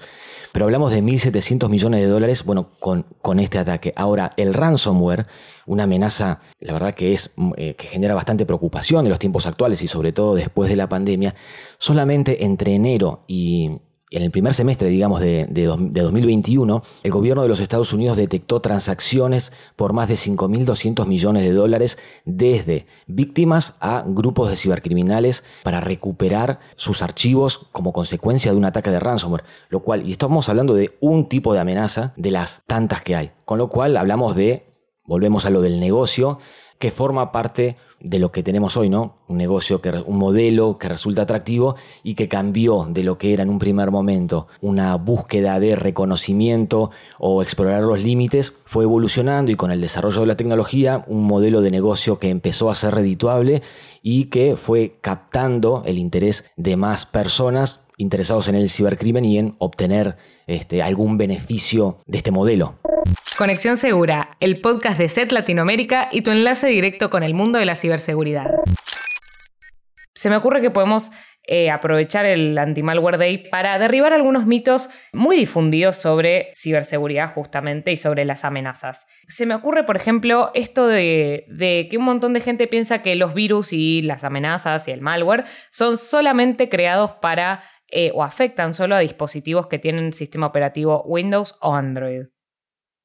Pero 0.51 0.65
hablamos 0.65 0.91
de 0.91 1.01
1.700 1.01 1.67
millones 1.67 2.01
de 2.01 2.07
dólares, 2.07 2.43
bueno, 2.45 2.69
con, 2.79 3.07
con, 3.21 3.39
este 3.39 3.57
ataque. 3.57 3.91
Ahora, 3.95 4.33
el 4.37 4.53
ransomware, 4.53 5.25
una 5.65 5.83
amenaza, 5.83 6.41
la 6.59 6.73
verdad 6.73 6.93
que 6.93 7.13
es, 7.13 7.31
mm, 7.35 7.51
eh, 7.57 7.75
que 7.75 7.87
genera 7.87 8.13
bastante 8.13 8.45
preocupación 8.45 9.05
en 9.05 9.09
los 9.09 9.19
tiempos 9.19 9.47
actuales 9.47 9.81
y 9.81 9.87
sobre 9.87 10.11
todo 10.11 10.35
después 10.35 10.69
de 10.69 10.75
la 10.75 10.87
pandemia, 10.87 11.33
solamente 11.79 12.45
entre 12.45 12.75
enero 12.75 13.23
y 13.27 13.79
en 14.13 14.23
el 14.23 14.31
primer 14.31 14.53
semestre, 14.53 14.89
digamos, 14.89 15.19
de, 15.19 15.47
2021, 15.47 16.83
el 17.03 17.11
gobierno 17.11 17.41
de 17.41 17.47
los 17.47 17.59
Estados 17.59 17.93
Unidos 17.93 18.15
detectó 18.15 18.61
transacciones 18.61 19.51
por 19.75 19.93
más 19.93 20.07
de 20.07 20.15
5.200 20.15 21.05
millones 21.07 21.43
de 21.43 21.51
dólares 21.51 21.97
desde 22.23 22.85
víctimas 23.07 23.73
a 23.79 24.03
grupos 24.05 24.49
de 24.49 24.55
cibercriminales 24.55 25.43
para 25.63 25.81
recuperar 25.81 26.59
sus 26.75 27.01
archivos 27.01 27.67
como 27.71 27.91
consecuencia 27.91 28.51
de 28.51 28.57
un 28.57 28.65
ataque 28.65 28.91
de 28.91 28.99
ransomware. 28.99 29.43
Lo 29.69 29.79
cual, 29.79 30.07
y 30.07 30.11
estamos 30.11 30.47
hablando 30.47 30.75
de 30.75 30.95
un 30.99 31.27
tipo 31.27 31.53
de 31.53 31.59
amenaza 31.59 32.13
de 32.15 32.31
las 32.31 32.61
tantas 32.67 33.01
que 33.01 33.15
hay. 33.15 33.31
Con 33.45 33.57
lo 33.57 33.69
cual 33.69 33.97
hablamos 33.97 34.35
de, 34.35 34.72
volvemos 35.05 35.45
a 35.45 35.49
lo 35.49 35.61
del 35.61 35.79
negocio, 35.79 36.39
que 36.79 36.91
forma 36.91 37.31
parte 37.31 37.77
de 38.01 38.19
lo 38.19 38.33
que 38.33 38.43
tenemos 38.43 38.75
hoy, 38.75 38.89
¿no? 38.89 39.19
Un 39.29 39.37
negocio, 39.37 39.79
que, 39.79 39.89
un 39.89 40.17
modelo 40.17 40.77
que 40.77 40.89
resulta 40.89 41.21
atractivo 41.21 41.75
y 42.03 42.15
que 42.15 42.27
cambió 42.27 42.85
de 42.89 43.03
lo 43.03 43.17
que 43.17 43.33
era 43.33 43.43
en 43.43 43.49
un 43.49 43.59
primer 43.59 43.89
momento 43.89 44.47
una 44.59 44.95
búsqueda 44.95 45.59
de 45.61 45.77
reconocimiento 45.77 46.91
o 47.17 47.41
explorar 47.41 47.83
los 47.83 47.99
límites, 47.99 48.51
fue 48.65 48.83
evolucionando 48.83 49.51
y 49.51 49.55
con 49.55 49.71
el 49.71 49.79
desarrollo 49.79 50.21
de 50.21 50.27
la 50.27 50.35
tecnología, 50.35 51.05
un 51.07 51.23
modelo 51.23 51.61
de 51.61 51.71
negocio 51.71 52.19
que 52.19 52.29
empezó 52.29 52.69
a 52.69 52.75
ser 52.75 52.93
redituable 52.93 53.61
y 54.01 54.25
que 54.25 54.57
fue 54.57 54.97
captando 54.99 55.83
el 55.85 55.97
interés 55.97 56.43
de 56.57 56.75
más 56.75 57.05
personas 57.05 57.79
interesados 57.97 58.47
en 58.49 58.55
el 58.55 58.69
cibercrimen 58.69 59.23
y 59.23 59.37
en 59.37 59.55
obtener 59.59 60.17
este, 60.47 60.81
algún 60.81 61.17
beneficio 61.17 61.99
de 62.05 62.17
este 62.17 62.31
modelo. 62.31 62.75
Conexión 63.37 63.77
Segura, 63.77 64.37
el 64.39 64.61
podcast 64.61 64.99
de 64.99 65.09
SET 65.09 65.31
Latinoamérica 65.31 66.07
y 66.11 66.21
tu 66.21 66.29
enlace 66.29 66.67
directo 66.67 67.09
con 67.09 67.23
el 67.23 67.33
mundo 67.33 67.57
de 67.57 67.65
la 67.65 67.75
ciberseguridad. 67.75 68.51
Se 70.13 70.29
me 70.29 70.37
ocurre 70.37 70.61
que 70.61 70.69
podemos 70.69 71.11
eh, 71.47 71.71
aprovechar 71.71 72.25
el 72.25 72.55
Anti-Malware 72.55 73.17
Day 73.17 73.49
para 73.49 73.79
derribar 73.79 74.13
algunos 74.13 74.45
mitos 74.45 74.89
muy 75.13 75.35
difundidos 75.35 75.95
sobre 75.95 76.53
ciberseguridad 76.55 77.33
justamente 77.33 77.91
y 77.91 77.97
sobre 77.97 78.23
las 78.23 78.45
amenazas. 78.45 79.07
Se 79.27 79.47
me 79.47 79.55
ocurre, 79.55 79.83
por 79.83 79.97
ejemplo, 79.97 80.51
esto 80.53 80.87
de, 80.87 81.87
que 81.89 81.97
un 81.97 82.03
montón 82.03 82.33
de 82.33 82.41
gente 82.41 82.67
piensa 82.67 83.01
que 83.01 83.15
los 83.15 83.33
virus 83.33 83.73
y 83.73 84.03
las 84.03 84.23
amenazas 84.23 84.87
y 84.87 84.91
el 84.91 85.01
malware 85.01 85.45
son 85.71 85.97
solamente 85.97 86.69
creados 86.69 87.13
para 87.13 87.63
eh, 87.89 88.11
o 88.13 88.23
afectan 88.23 88.75
solo 88.75 88.95
a 88.95 88.99
dispositivos 88.99 89.67
que 89.67 89.79
tienen 89.79 90.13
sistema 90.13 90.45
operativo 90.45 91.03
Windows 91.07 91.55
o 91.61 91.73
Android. 91.73 92.25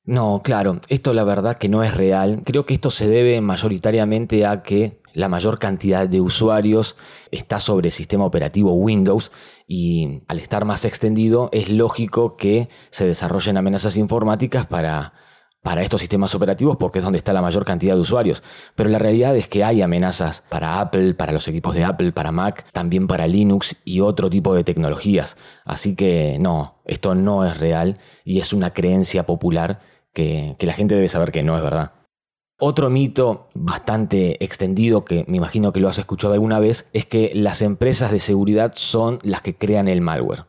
No, 0.09 0.41
claro, 0.43 0.81
esto 0.88 1.12
la 1.12 1.23
verdad 1.23 1.59
que 1.59 1.69
no 1.69 1.83
es 1.85 1.95
real. 1.95 2.41
Creo 2.43 2.65
que 2.65 2.73
esto 2.73 2.91
se 2.91 3.07
debe 3.07 3.43
mayoritariamente 3.43 4.47
a 4.47 4.62
que 4.62 5.03
la 5.12 5.29
mayor 5.29 5.59
cantidad 5.59 6.09
de 6.09 6.23
usuarios 6.23 6.97
está 7.31 7.61
sobre 7.61 7.88
el 7.88 7.93
sistema 7.93 8.25
operativo 8.25 8.73
Windows 8.73 9.31
y 9.67 10.23
al 10.27 10.38
estar 10.38 10.65
más 10.65 10.87
extendido 10.87 11.50
es 11.53 11.69
lógico 11.69 12.38
que 12.38 12.71
se 12.88 13.05
desarrollen 13.05 13.59
amenazas 13.59 13.99
informáticas 13.99 14.67
para 14.67 15.12
para 15.62 15.83
estos 15.83 16.00
sistemas 16.00 16.35
operativos 16.35 16.79
porque 16.79 17.00
es 17.00 17.05
donde 17.05 17.19
está 17.19 17.35
la 17.35 17.43
mayor 17.43 17.67
cantidad 17.67 17.95
de 17.95 18.00
usuarios. 18.00 18.43
Pero 18.77 18.88
la 18.88 18.99
realidad 18.99 19.37
es 19.37 19.47
que 19.47 19.62
hay 19.62 19.83
amenazas 19.83 20.43
para 20.49 20.81
Apple, 20.81 21.12
para 21.12 21.33
los 21.33 21.47
equipos 21.49 21.75
de 21.75 21.85
Apple, 21.85 22.12
para 22.12 22.33
Mac, 22.33 22.65
también 22.73 23.09
para 23.09 23.27
Linux 23.27 23.77
y 23.85 24.00
otro 24.00 24.31
tipo 24.31 24.55
de 24.55 24.65
tecnologías. 24.65 25.37
Así 25.67 25.95
que 25.95 26.38
no, 26.41 26.81
esto 26.87 27.15
no 27.15 27.45
es 27.45 27.59
real 27.59 27.99
y 28.25 28.41
es 28.41 28.55
una 28.55 28.73
creencia 28.73 29.27
popular 29.27 29.81
que, 30.12 30.57
la 30.61 30.73
gente 30.73 30.95
debe 30.95 31.09
saber 31.09 31.33
que 31.33 31.43
no 31.43 31.57
es 31.57 31.62
verdad. 31.62 31.93
Otro 32.61 32.91
mito 32.91 33.49
bastante 33.55 34.43
extendido 34.45 35.05
que 35.05 35.25
me 35.29 35.37
imagino 35.37 35.73
que 35.73 35.81
lo 35.81 35.88
has 35.88 35.99
escuchado 35.99 36.35
alguna 36.35 36.59
vez 36.59 36.88
es 36.93 37.07
que 37.07 37.31
las 37.35 37.62
empresas 37.62 38.11
de 38.11 38.19
seguridad 38.19 38.73
son 38.75 39.21
las 39.23 39.43
que 39.43 39.55
crean 39.55 39.87
el 39.87 40.00
malware. 40.00 40.45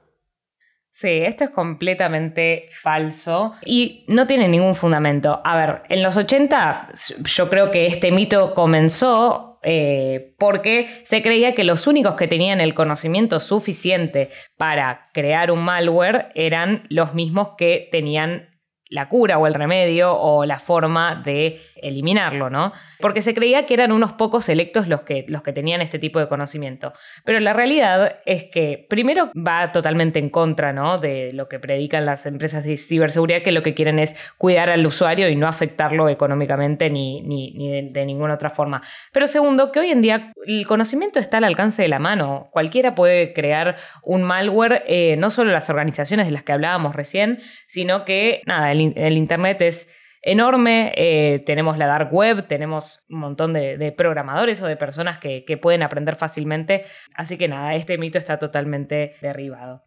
Sí, 0.91 1.07
esto 1.07 1.45
es 1.45 1.49
completamente 1.51 2.67
falso 2.71 3.53
y 3.63 4.03
no 4.07 4.27
tiene 4.27 4.47
ningún 4.47 4.75
fundamento. 4.75 5.39
A 5.45 5.55
ver, 5.55 5.83
en 5.87 6.03
los 6.03 6.17
80 6.17 6.89
yo 7.23 7.49
creo 7.49 7.71
que 7.71 7.85
este 7.85 8.11
mito 8.11 8.53
comenzó 8.53 9.49
eh, 9.61 10.35
porque 10.37 10.87
se 11.03 11.21
creía 11.21 11.53
que 11.53 11.63
los 11.63 11.85
únicos 11.85 12.15
que 12.15 12.27
tenían 12.27 12.61
el 12.61 12.73
conocimiento 12.73 13.39
suficiente 13.39 14.29
para 14.57 15.09
crear 15.13 15.51
un 15.51 15.59
malware 15.63 16.31
eran 16.35 16.85
los 16.89 17.13
mismos 17.13 17.51
que 17.57 17.89
tenían 17.91 18.48
la 18.89 19.07
cura 19.07 19.37
o 19.37 19.45
el 19.45 19.53
remedio 19.53 20.13
o 20.13 20.45
la 20.45 20.59
forma 20.59 21.15
de 21.15 21.61
eliminarlo, 21.75 22.49
¿no? 22.49 22.73
Porque 22.99 23.21
se 23.21 23.33
creía 23.33 23.65
que 23.65 23.75
eran 23.75 23.91
unos 23.91 24.13
pocos 24.13 24.45
selectos 24.45 24.87
los 24.87 25.01
que, 25.01 25.25
los 25.27 25.43
que 25.43 25.53
tenían 25.53 25.81
este 25.81 25.99
tipo 25.99 26.19
de 26.19 26.27
conocimiento. 26.27 26.93
Pero 27.23 27.39
la 27.39 27.53
realidad 27.53 28.17
es 28.25 28.45
que 28.45 28.85
primero 28.89 29.31
va 29.35 29.71
totalmente 29.71 30.19
en 30.19 30.29
contra, 30.29 30.73
¿no? 30.73 30.97
De 30.97 31.31
lo 31.33 31.47
que 31.47 31.59
predican 31.59 32.05
las 32.05 32.25
empresas 32.25 32.63
de 32.63 32.77
ciberseguridad, 32.77 33.43
que 33.43 33.51
lo 33.51 33.63
que 33.63 33.75
quieren 33.75 33.99
es 33.99 34.15
cuidar 34.37 34.69
al 34.69 34.85
usuario 34.85 35.29
y 35.29 35.35
no 35.35 35.47
afectarlo 35.47 36.09
económicamente 36.09 36.89
ni, 36.89 37.21
ni, 37.21 37.91
de, 37.91 38.05
ninguna 38.05 38.33
otra 38.33 38.49
forma. 38.49 38.81
Pero 39.13 39.27
segundo, 39.27 39.71
que 39.71 39.79
hoy 39.79 39.91
en 39.91 40.01
día 40.01 40.33
el 40.45 40.65
conocimiento 40.65 41.19
está 41.19 41.37
al 41.37 41.43
alcance 41.43 41.81
de 41.81 41.87
la 41.87 41.99
mano. 41.99 42.49
Cualquiera 42.51 42.95
puede 42.95 43.33
crear 43.33 43.77
un 44.03 44.23
malware, 44.23 44.83
eh, 44.87 45.15
no 45.17 45.29
solo 45.29 45.51
las 45.51 45.69
organizaciones 45.69 46.25
de 46.25 46.31
las 46.31 46.43
que 46.43 46.53
hablábamos 46.53 46.95
recién, 46.95 47.39
sino 47.67 48.03
que, 48.03 48.41
nada, 48.45 48.71
el 48.71 48.78
Internet 48.81 49.61
es 49.61 49.87
enorme. 50.21 50.93
Eh, 50.95 51.39
tenemos 51.45 51.77
la 51.77 51.87
dark 51.87 52.13
web, 52.13 52.47
tenemos 52.47 53.05
un 53.09 53.19
montón 53.19 53.53
de, 53.53 53.93
programadores 53.97 54.61
o 54.61 54.67
de 54.67 54.77
personas 54.77 55.19
que, 55.19 55.59
pueden 55.61 55.83
aprender 55.83 56.15
fácilmente. 56.15 56.85
Así 57.13 57.37
que 57.37 57.47
nada, 57.47 57.75
este 57.75 57.97
mito 57.97 58.17
está 58.17 58.37
totalmente 58.37 59.15
derribado. 59.21 59.83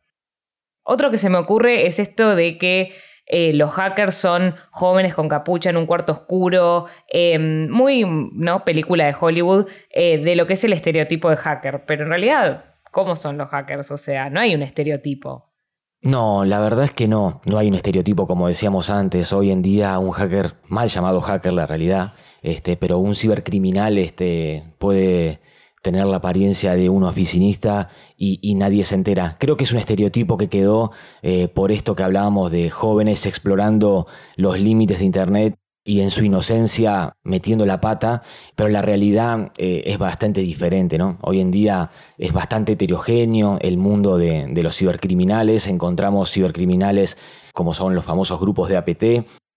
Otro 0.85 1.11
que 1.11 1.19
se 1.19 1.31
me 1.31 1.39
ocurre 1.39 1.87
es 1.87 1.99
esto 1.99 2.35
de 2.35 2.59
que 2.59 2.93
eh, 3.27 3.53
los 3.53 3.71
hackers 3.71 4.15
son 4.15 4.57
jóvenes 4.73 5.15
con 5.15 5.29
capucha 5.29 5.71
en 5.71 5.77
un 5.77 5.87
cuarto 5.87 6.13
oscuro, 6.13 6.87
em, 7.09 7.71
muy, 7.71 8.05
¿no? 8.05 8.65
Película 8.65 9.07
de 9.07 9.15
Hollywood, 9.19 9.69
eh, 9.91 10.19
de 10.19 10.35
lo 10.35 10.47
que 10.47 10.55
es 10.55 10.65
el 10.65 10.73
estereotipo 10.73 11.31
de 11.31 11.37
hacker. 11.37 11.85
Pero 11.87 12.03
en 12.03 12.09
realidad, 12.09 12.65
¿cómo 12.91 13.15
son 13.15 13.39
los 13.39 13.49
hackers? 13.49 13.91
O 13.93 13.97
sea, 13.97 14.29
no 14.29 14.41
hay 14.41 14.55
un 14.55 14.63
estereotipo. 14.63 15.52
No, 16.03 16.45
la 16.45 16.59
verdad 16.59 16.87
es 16.87 16.93
que 16.93 17.07
no, 17.07 17.41
no 17.45 17.59
hay 17.59 17.69
un 17.69 17.75
estereotipo 17.75 18.27
como 18.27 18.49
decíamos 18.49 18.91
antes. 18.91 19.33
Hoy 19.33 19.53
en 19.53 19.63
día 19.63 19.97
un 20.01 20.11
hacker, 20.11 20.57
mal 20.67 20.89
llamado 20.89 21.21
hacker 21.21 21.53
la 21.53 21.65
realidad, 21.67 22.15
este, 22.43 22.77
pero 22.77 22.99
un 22.99 23.15
cibercriminal 23.15 23.97
este, 23.99 24.65
puede 24.79 25.41
tener 25.81 26.07
la 26.07 26.17
apariencia 26.17 26.75
de 26.75 26.89
un 26.89 27.05
oficinista 27.05 27.89
y, 28.17 28.55
nadie 28.57 28.85
se 28.85 28.97
entera. 28.97 29.37
Creo 29.39 29.57
que 29.57 29.65
es 29.65 29.73
un 29.73 29.79
estereotipo 29.79 30.37
que 30.37 30.49
quedó 30.49 30.91
eh, 31.23 31.47
por 31.49 31.71
esto 31.71 31.95
que 31.95 32.03
hablábamos 32.03 32.51
de 32.51 32.71
jóvenes 32.71 33.25
explorando 33.27 34.07
los 34.37 34.59
límites 34.59 34.99
de 34.99 35.05
Internet 35.05 35.62
y 35.85 36.01
en 36.01 36.11
su 36.11 36.25
inocencia 36.25 37.17
metiendo 37.25 37.67
la 37.67 37.81
pata, 37.81 38.23
pero 38.55 38.69
la 38.69 38.83
realidad 38.83 39.53
eh, 39.59 39.83
es 39.87 39.99
bastante 39.99 40.41
diferente, 40.41 40.99
¿no? 40.99 41.19
Hoy 41.23 41.41
en 41.41 41.51
día 41.51 41.91
es 42.19 42.33
bastante 42.33 42.73
heterogéneo 42.73 43.59
el 43.61 43.79
mundo 43.79 44.17
de, 44.17 44.47
de 44.49 44.63
los 44.63 44.77
cibercriminales, 44.77 45.67
encontramos 45.67 46.31
cibercriminales 46.31 47.17
como 47.53 47.75
son 47.75 47.95
los 47.95 48.05
famosos 48.05 48.41
grupos 48.41 48.69
de 48.69 48.77
APT, 48.77 49.05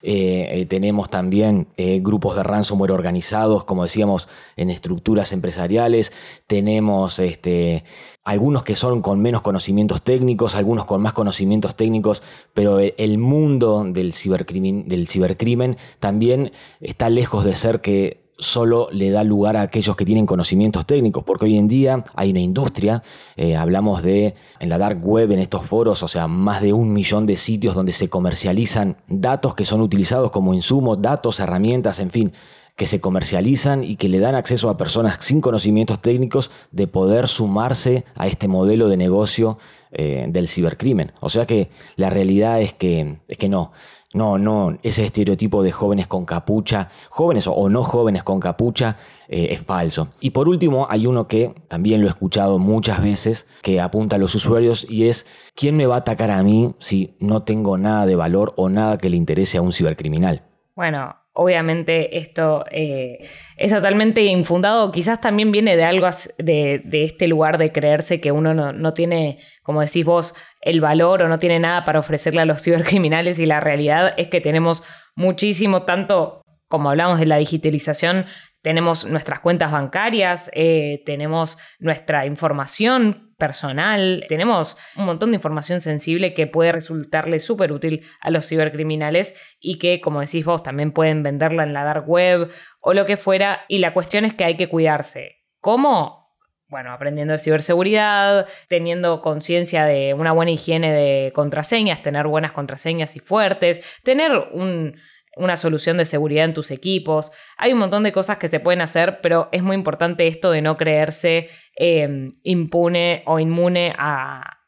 eh, 0.01 0.61
eh, 0.61 0.65
tenemos 0.67 1.09
también 1.09 1.67
eh, 1.77 1.99
grupos 1.99 2.35
de 2.35 2.43
ransomware 2.43 2.91
organizados, 2.91 3.65
como 3.65 3.83
decíamos, 3.83 4.27
en 4.55 4.69
estructuras 4.69 5.31
empresariales. 5.31 6.11
Tenemos 6.45 7.17
este, 7.19 7.83
algunos 8.23 8.63
que 8.63 8.75
son 8.75 9.01
con 9.01 9.21
menos 9.21 9.41
conocimientos 9.41 10.03
técnicos, 10.03 10.53
algunos 10.53 10.85
con 10.85 11.01
más 11.01 11.13
conocimientos 11.13 11.75
técnicos, 11.75 12.21
pero 12.53 12.79
el 12.79 13.17
mundo 13.17 13.83
del 13.83 14.13
del 14.13 15.07
cibercrimen 15.07 15.77
también 15.99 16.51
está 16.81 17.09
lejos 17.09 17.43
de 17.43 17.55
ser 17.55 17.81
que 17.81 18.24
solo 18.37 18.89
le 18.91 19.11
da 19.11 19.23
lugar 19.23 19.55
a 19.57 19.61
aquellos 19.61 19.95
que 19.95 20.05
tienen 20.05 20.25
conocimientos 20.25 20.85
técnicos, 20.85 21.23
porque 21.23 21.45
hoy 21.45 21.57
en 21.57 21.67
día 21.67 22.03
hay 22.15 22.31
una 22.31 22.39
industria, 22.39 23.01
eh, 23.35 23.55
hablamos 23.55 24.03
de 24.03 24.35
en 24.59 24.69
la 24.69 24.77
dark 24.77 25.05
web, 25.05 25.31
en 25.31 25.39
estos 25.39 25.65
foros, 25.65 26.03
o 26.03 26.07
sea, 26.07 26.27
más 26.27 26.61
de 26.61 26.73
un 26.73 26.93
millón 26.93 27.25
de 27.25 27.37
sitios 27.37 27.75
donde 27.75 27.93
se 27.93 28.09
comercializan 28.09 28.97
datos 29.07 29.55
que 29.55 29.65
son 29.65 29.81
utilizados 29.81 30.31
como 30.31 30.53
insumos, 30.53 31.01
datos, 31.01 31.39
herramientas, 31.39 31.99
en 31.99 32.11
fin. 32.11 32.33
que 32.75 32.87
se 32.87 32.99
comercializan 32.99 33.85
y 33.85 33.95
que 33.95 34.09
le 34.09 34.19
dan 34.19 34.35
acceso 34.35 34.69
a 34.69 34.75
personas 34.75 35.19
sin 35.21 35.39
conocimientos 35.39 36.01
técnicos 36.01 36.51
de 36.71 36.87
poder 36.87 37.29
sumarse 37.29 38.03
a 38.17 38.27
este 38.27 38.49
modelo 38.49 38.89
de 38.89 38.97
negocio 38.97 39.57
eh, 39.91 40.25
del 40.27 40.49
cibercrimen. 40.49 41.13
O 41.21 41.29
sea 41.29 41.45
que 41.45 41.69
la 41.95 42.09
realidad 42.09 42.59
es 42.59 42.73
que, 42.73 43.19
es 43.29 43.37
que 43.37 43.47
no. 43.47 43.71
No, 44.15 44.37
no, 44.37 44.77
ese 44.81 45.03
estereotipo 45.03 45.61
de 45.61 45.73
jóvenes 45.73 46.07
con 46.07 46.23
capucha, 46.23 46.87
jóvenes 47.09 47.47
o 47.47 47.67
no 47.67 47.83
jóvenes 47.83 48.23
con 48.23 48.39
capucha, 48.39 48.95
eh, 49.27 49.49
es 49.51 49.59
falso. 49.59 50.07
Y 50.21 50.29
por 50.29 50.47
último, 50.47 50.87
hay 50.89 51.05
uno 51.05 51.27
que 51.27 51.53
también 51.67 51.99
lo 51.99 52.07
he 52.07 52.11
escuchado 52.11 52.57
muchas 52.57 53.01
veces, 53.01 53.45
que 53.61 53.81
apunta 53.81 54.15
a 54.15 54.19
los 54.19 54.33
usuarios 54.33 54.87
y 54.89 55.09
es, 55.09 55.25
¿quién 55.53 55.75
me 55.75 55.85
va 55.85 55.95
a 55.95 55.97
atacar 55.97 56.31
a 56.31 56.41
mí 56.43 56.75
si 56.79 57.17
no 57.19 57.43
tengo 57.43 57.77
nada 57.77 58.05
de 58.05 58.15
valor 58.15 58.53
o 58.55 58.69
nada 58.69 58.97
que 58.97 59.09
le 59.09 59.17
interese 59.17 59.57
a 59.57 59.61
un 59.61 59.73
cibercriminal? 59.73 60.43
Bueno, 60.77 61.17
obviamente 61.35 62.17
esto 62.17 62.65
eh, 62.71 63.29
es 63.57 63.71
totalmente 63.71 64.23
infundado, 64.23 64.91
quizás 64.91 65.21
también 65.21 65.51
viene 65.51 65.75
de 65.75 65.83
algo 65.83 66.07
de, 66.37 66.81
este 66.91 67.27
lugar 67.27 67.57
de 67.57 67.71
creerse 67.71 68.21
que 68.21 68.31
uno 68.31 68.53
no, 68.53 68.93
tiene, 68.93 69.39
como 69.61 69.81
decís 69.81 70.05
vos, 70.05 70.33
el 70.61 70.81
valor 70.81 71.21
o 71.21 71.27
no 71.27 71.37
tiene 71.37 71.59
nada 71.59 71.83
para 71.83 71.99
ofrecerle 71.99 72.41
a 72.41 72.45
los 72.45 72.61
cibercriminales 72.63 73.37
y 73.39 73.45
la 73.45 73.59
realidad 73.59 74.13
es 74.17 74.27
que 74.27 74.41
tenemos 74.41 74.81
muchísimo, 75.15 75.83
tanto 75.83 76.41
como 76.67 76.89
hablamos 76.89 77.19
de 77.19 77.25
la 77.25 77.37
digitalización, 77.37 78.25
tenemos 78.61 79.05
nuestras 79.05 79.41
cuentas 79.41 79.71
bancarias, 79.71 80.49
eh, 80.53 81.03
tenemos 81.05 81.57
nuestra 81.79 82.25
información 82.25 83.24
personal, 83.37 84.25
tenemos 84.29 84.77
un 84.95 85.05
montón 85.05 85.31
de 85.31 85.35
información 85.35 85.81
sensible 85.81 86.33
que 86.33 86.47
puede 86.47 86.71
resultarle 86.71 87.39
súper 87.39 87.71
útil 87.71 88.05
a 88.21 88.29
los 88.31 88.47
cibercriminales 88.47 89.35
y 89.59 89.77
que, 89.77 90.01
como 90.01 90.21
decís 90.21 90.45
vos, 90.45 90.63
también 90.63 90.91
pueden 90.91 91.23
venderla 91.23 91.63
en 91.63 91.73
la 91.73 91.83
dark 91.83 92.07
web 92.07 92.51
o 92.79 92.93
lo 92.93 93.05
que 93.05 93.17
fuera. 93.17 93.65
Y 93.67 93.79
la 93.79 93.93
cuestión 93.93 94.25
es 94.25 94.33
que 94.33 94.45
hay 94.45 94.57
que 94.57 94.69
cuidarse. 94.69 95.43
¿Cómo? 95.59 96.25
Bueno, 96.67 96.91
aprendiendo 96.91 97.33
de 97.33 97.39
ciberseguridad, 97.39 98.47
teniendo 98.67 99.21
conciencia 99.21 99.85
de 99.85 100.13
una 100.15 100.31
buena 100.31 100.51
higiene 100.51 100.91
de 100.91 101.31
contraseñas, 101.31 102.01
tener 102.01 102.27
buenas 102.27 102.53
contraseñas 102.53 103.15
y 103.15 103.19
fuertes, 103.19 103.81
tener 104.03 104.31
un 104.51 104.95
una 105.35 105.57
solución 105.57 105.97
de 105.97 106.05
seguridad 106.05 106.45
en 106.45 106.53
tus 106.53 106.71
equipos. 106.71 107.31
Hay 107.57 107.73
un 107.73 107.79
montón 107.79 108.03
de 108.03 108.11
cosas 108.11 108.37
que 108.37 108.47
se 108.47 108.59
pueden 108.59 108.81
hacer, 108.81 109.19
pero 109.21 109.49
es 109.51 109.63
muy 109.63 109.75
importante 109.75 110.27
esto 110.27 110.51
de 110.51 110.61
no 110.61 110.77
creerse 110.77 111.49
em, 111.75 112.33
impune 112.43 113.23
o 113.25 113.39
inmune 113.39 113.93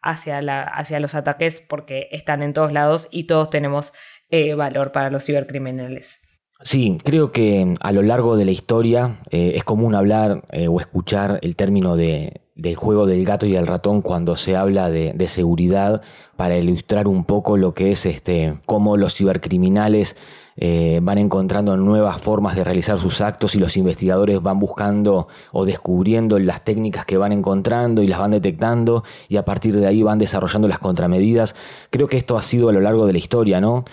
hacia, 0.01 0.41
la, 0.41 0.63
hacia, 0.63 0.99
los 0.99 1.15
ataques 1.15 1.61
porque 1.61 2.07
están 2.11 2.43
en 2.43 2.53
todos 2.53 2.71
lados 2.71 3.07
y 3.11 3.25
todos 3.25 3.49
tenemos 3.49 3.93
eh, 4.29 4.53
valor 4.53 4.91
para 4.91 5.09
los 5.09 5.23
cibercriminales. 5.23 6.21
Sí, 6.63 6.97
creo 7.03 7.31
que 7.31 7.75
a 7.81 7.91
lo 7.91 8.01
largo 8.01 8.35
de 8.35 8.45
la 8.45 8.51
historia 8.51 9.19
eh, 9.29 9.53
es 9.55 9.63
común 9.63 9.93
hablar 9.93 10.43
eh, 10.51 10.67
o 10.67 10.79
escuchar 10.79 11.39
el 11.43 11.55
término 11.55 11.95
de, 11.95 12.41
del 12.55 12.75
juego 12.75 13.05
del 13.05 13.23
gato 13.23 13.45
y 13.45 13.55
el 13.55 13.67
ratón 13.67 14.01
cuando 14.01 14.35
se 14.35 14.55
habla 14.55 14.89
de, 14.89 15.13
de, 15.13 15.27
seguridad 15.27 16.01
para 16.35 16.57
ilustrar 16.57 17.07
un 17.07 17.25
poco 17.25 17.57
lo 17.57 17.73
que 17.73 17.91
es 17.91 18.07
este 18.07 18.57
cómo 18.65 18.97
los 18.97 19.15
cibercriminales 19.15 20.15
eh, 20.57 20.99
van 21.03 21.19
encontrando 21.19 21.77
nuevas 21.77 22.19
formas 22.19 22.55
de 22.55 22.63
realizar 22.63 22.99
sus 22.99 23.21
actos 23.21 23.53
y 23.53 23.59
los 23.59 23.77
investigadores 23.77 24.41
van 24.41 24.59
buscando 24.59 25.27
o 25.51 25.65
descubriendo 25.65 26.39
las 26.39 26.63
técnicas 26.63 27.05
que 27.05 27.17
van 27.17 27.31
encontrando 27.31 28.01
y 28.01 28.07
las 28.07 28.19
van 28.19 28.31
detectando 28.31 29.03
y 29.29 29.37
a 29.37 29.45
partir 29.45 29.79
de 29.79 29.85
ahí 29.85 30.01
van 30.01 30.17
desarrollando 30.17 30.67
las 30.67 30.79
contramedidas. 30.79 31.55
Creo 31.91 32.07
que 32.07 32.17
esto 32.17 32.37
ha 32.37 32.41
sido 32.41 32.69
a 32.69 32.73
lo 32.73 32.81
largo 32.81 33.05
de 33.05 33.13
la 33.13 33.19
historia, 33.19 33.61
¿no? 33.61 33.85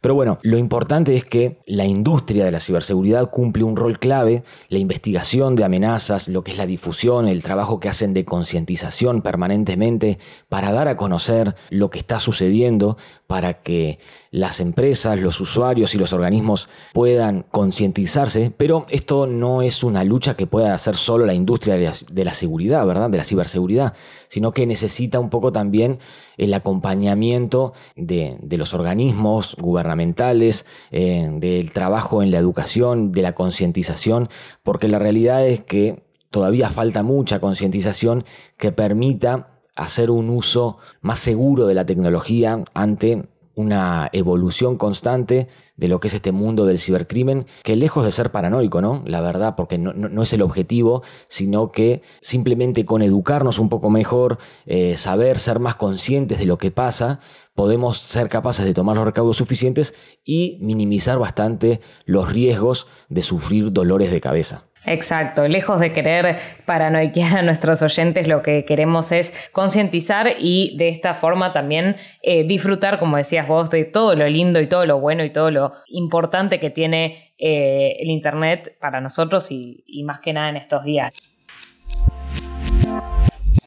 Pero 0.00 0.14
bueno, 0.14 0.38
lo 0.42 0.58
importante 0.58 1.16
es 1.16 1.24
que 1.24 1.58
la 1.66 1.84
industria 1.84 2.44
de 2.44 2.52
la 2.52 2.60
ciberseguridad 2.60 3.30
cumple 3.30 3.64
un 3.64 3.76
rol 3.76 3.98
clave, 3.98 4.44
la 4.68 4.78
investigación 4.78 5.56
de 5.56 5.64
amenazas, 5.64 6.28
lo 6.28 6.44
que 6.44 6.52
es 6.52 6.58
la 6.58 6.66
difusión, 6.66 7.26
el 7.28 7.42
trabajo 7.42 7.80
que 7.80 7.88
hacen 7.88 8.12
de 8.12 8.24
concientización 8.24 9.22
permanentemente 9.22 10.18
para 10.48 10.72
dar 10.72 10.88
a 10.88 10.96
conocer 10.96 11.54
lo 11.70 11.90
que 11.90 11.98
está 11.98 12.20
sucediendo, 12.20 12.98
para 13.26 13.62
que 13.62 13.98
las 14.30 14.60
empresas, 14.60 15.18
los 15.18 15.40
usuarios 15.40 15.94
y 15.94 15.98
los 15.98 16.12
organismos 16.12 16.68
puedan 16.92 17.42
concientizarse, 17.50 18.52
pero 18.56 18.86
esto 18.90 19.26
no 19.26 19.62
es 19.62 19.82
una 19.82 20.04
lucha 20.04 20.36
que 20.36 20.46
pueda 20.46 20.74
hacer 20.74 20.96
solo 20.96 21.24
la 21.26 21.34
industria 21.34 21.76
de 21.76 22.24
la, 22.24 22.34
seguridad, 22.34 22.86
¿verdad? 22.86 23.08
De 23.08 23.16
la 23.16 23.24
ciberseguridad, 23.24 23.94
sino 24.28 24.52
que 24.52 24.66
necesita 24.66 25.18
un 25.18 25.30
poco 25.30 25.52
también 25.52 25.98
el 26.36 26.54
acompañamiento 26.54 27.72
de, 27.96 28.38
los 28.50 28.74
organismos 28.74 29.56
gubernamentales, 29.60 30.64
eh, 30.90 31.28
del 31.32 31.72
trabajo 31.72 32.22
en 32.22 32.30
la 32.30 32.38
educación, 32.38 33.12
de 33.12 33.22
la 33.22 33.34
concientización, 33.34 34.28
porque 34.62 34.88
la 34.88 34.98
realidad 34.98 35.46
es 35.46 35.62
que 35.62 36.04
todavía 36.30 36.70
falta 36.70 37.02
mucha 37.02 37.40
concientización 37.40 38.24
que 38.58 38.72
permita 38.72 39.60
hacer 39.74 40.10
un 40.10 40.30
uso 40.30 40.78
más 41.00 41.18
seguro 41.18 41.66
de 41.66 41.74
la 41.74 41.86
tecnología 41.86 42.64
ante 42.74 43.28
una 43.56 44.08
evolución 44.12 44.76
constante 44.76 45.48
de 45.76 45.88
lo 45.88 45.98
que 45.98 46.08
es 46.08 46.14
este 46.14 46.30
mundo 46.30 46.66
del 46.66 46.78
cibercrimen, 46.78 47.46
que 47.64 47.74
lejos 47.74 48.04
de 48.04 48.12
ser 48.12 48.30
paranoico, 48.30 48.80
¿no? 48.80 49.02
La 49.06 49.20
verdad, 49.20 49.56
porque 49.56 49.78
no, 49.78 50.22
es 50.22 50.32
el 50.32 50.42
objetivo, 50.42 51.02
sino 51.28 51.72
que 51.72 52.02
simplemente 52.20 52.84
con 52.84 53.02
educarnos 53.02 53.58
un 53.58 53.68
poco 53.68 53.90
mejor, 53.90 54.38
eh, 54.66 54.96
saber 54.96 55.38
ser 55.38 55.58
más 55.58 55.76
conscientes 55.76 56.38
de 56.38 56.44
lo 56.44 56.58
que 56.58 56.70
pasa, 56.70 57.18
podemos 57.54 57.98
ser 57.98 58.28
capaces 58.28 58.64
de 58.64 58.74
tomar 58.74 58.96
los 58.96 59.06
recaudos 59.06 59.38
suficientes 59.38 59.94
y 60.24 60.58
minimizar 60.60 61.18
bastante 61.18 61.80
los 62.04 62.30
riesgos 62.30 62.86
de 63.08 63.22
sufrir 63.22 63.72
dolores 63.72 64.10
de 64.10 64.20
cabeza. 64.20 64.64
Exacto, 64.86 65.48
lejos 65.48 65.80
de 65.80 65.92
querer 65.92 66.36
paranoiquear 66.64 67.38
a 67.38 67.42
nuestros 67.42 67.82
oyentes, 67.82 68.28
lo 68.28 68.40
que 68.40 68.64
queremos 68.64 69.10
es 69.10 69.32
concientizar 69.50 70.36
y 70.38 70.76
de 70.78 70.88
esta 70.88 71.14
forma 71.14 71.52
también 71.52 71.96
eh, 72.22 72.44
disfrutar, 72.44 73.00
como 73.00 73.16
decías 73.16 73.48
vos, 73.48 73.68
de 73.68 73.84
todo 73.84 74.14
lo 74.14 74.28
lindo 74.28 74.60
y 74.60 74.68
todo 74.68 74.86
lo 74.86 75.00
bueno 75.00 75.24
y 75.24 75.30
todo 75.30 75.50
lo 75.50 75.72
importante 75.88 76.60
que 76.60 76.70
tiene 76.70 77.34
eh, 77.36 77.96
el 77.98 78.10
Internet 78.10 78.76
para 78.78 79.00
nosotros 79.00 79.50
y, 79.50 79.82
y 79.88 80.04
más 80.04 80.20
que 80.20 80.32
nada 80.32 80.50
en 80.50 80.56
estos 80.56 80.84
días. 80.84 81.12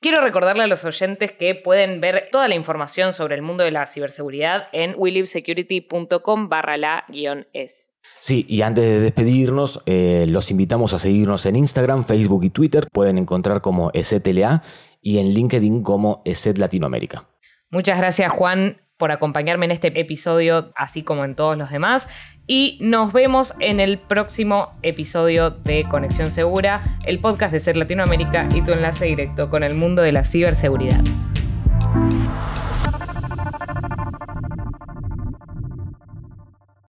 Quiero 0.01 0.21
recordarle 0.21 0.63
a 0.63 0.67
los 0.67 0.85
oyentes 0.85 1.33
que 1.33 1.53
pueden 1.55 1.99
ver 1.99 2.29
toda 2.31 2.47
la 2.47 2.55
información 2.55 3.11
sobre 3.11 3.35
el 3.35 3.41
mundo 3.41 3.65
de 3.65 3.71
la 3.71 3.85
ciberseguridad 3.85 4.69
en 4.71 4.95
willivesecurity.com 4.97 6.47
barra 6.47 6.77
la 6.77 7.03
guion 7.09 7.45
es. 7.51 7.89
Sí, 8.19 8.45
y 8.47 8.61
antes 8.61 8.83
de 8.83 8.99
despedirnos, 8.99 9.81
eh, 9.85 10.25
los 10.27 10.51
invitamos 10.51 10.93
a 10.93 10.99
seguirnos 10.99 11.45
en 11.45 11.55
Instagram, 11.55 12.03
Facebook 12.03 12.43
y 12.43 12.49
Twitter. 12.49 12.87
Pueden 12.91 13.17
encontrar 13.17 13.61
como 13.61 13.91
ESETLA 13.93 14.61
y 15.01 15.19
en 15.19 15.33
LinkedIn 15.33 15.83
como 15.83 16.21
ESET 16.25 16.57
Latinoamérica. 16.57 17.27
Muchas 17.71 17.97
gracias, 17.97 18.31
Juan, 18.31 18.81
por 18.97 19.11
acompañarme 19.11 19.65
en 19.65 19.71
este 19.71 19.99
episodio, 19.99 20.73
así 20.75 21.03
como 21.03 21.23
en 21.23 21.35
todos 21.35 21.57
los 21.57 21.69
demás. 21.69 22.07
Y 22.47 22.79
nos 22.81 23.13
vemos 23.13 23.53
en 23.59 23.79
el 23.79 23.99
próximo 23.99 24.73
episodio 24.81 25.51
de 25.51 25.85
Conexión 25.87 26.31
Segura, 26.31 26.97
el 27.05 27.19
podcast 27.19 27.53
de 27.53 27.59
Ser 27.59 27.77
Latinoamérica 27.77 28.49
y 28.55 28.63
tu 28.63 28.71
enlace 28.71 29.05
directo 29.05 29.49
con 29.49 29.63
el 29.63 29.75
mundo 29.75 30.01
de 30.01 30.11
la 30.11 30.23
ciberseguridad. 30.23 31.03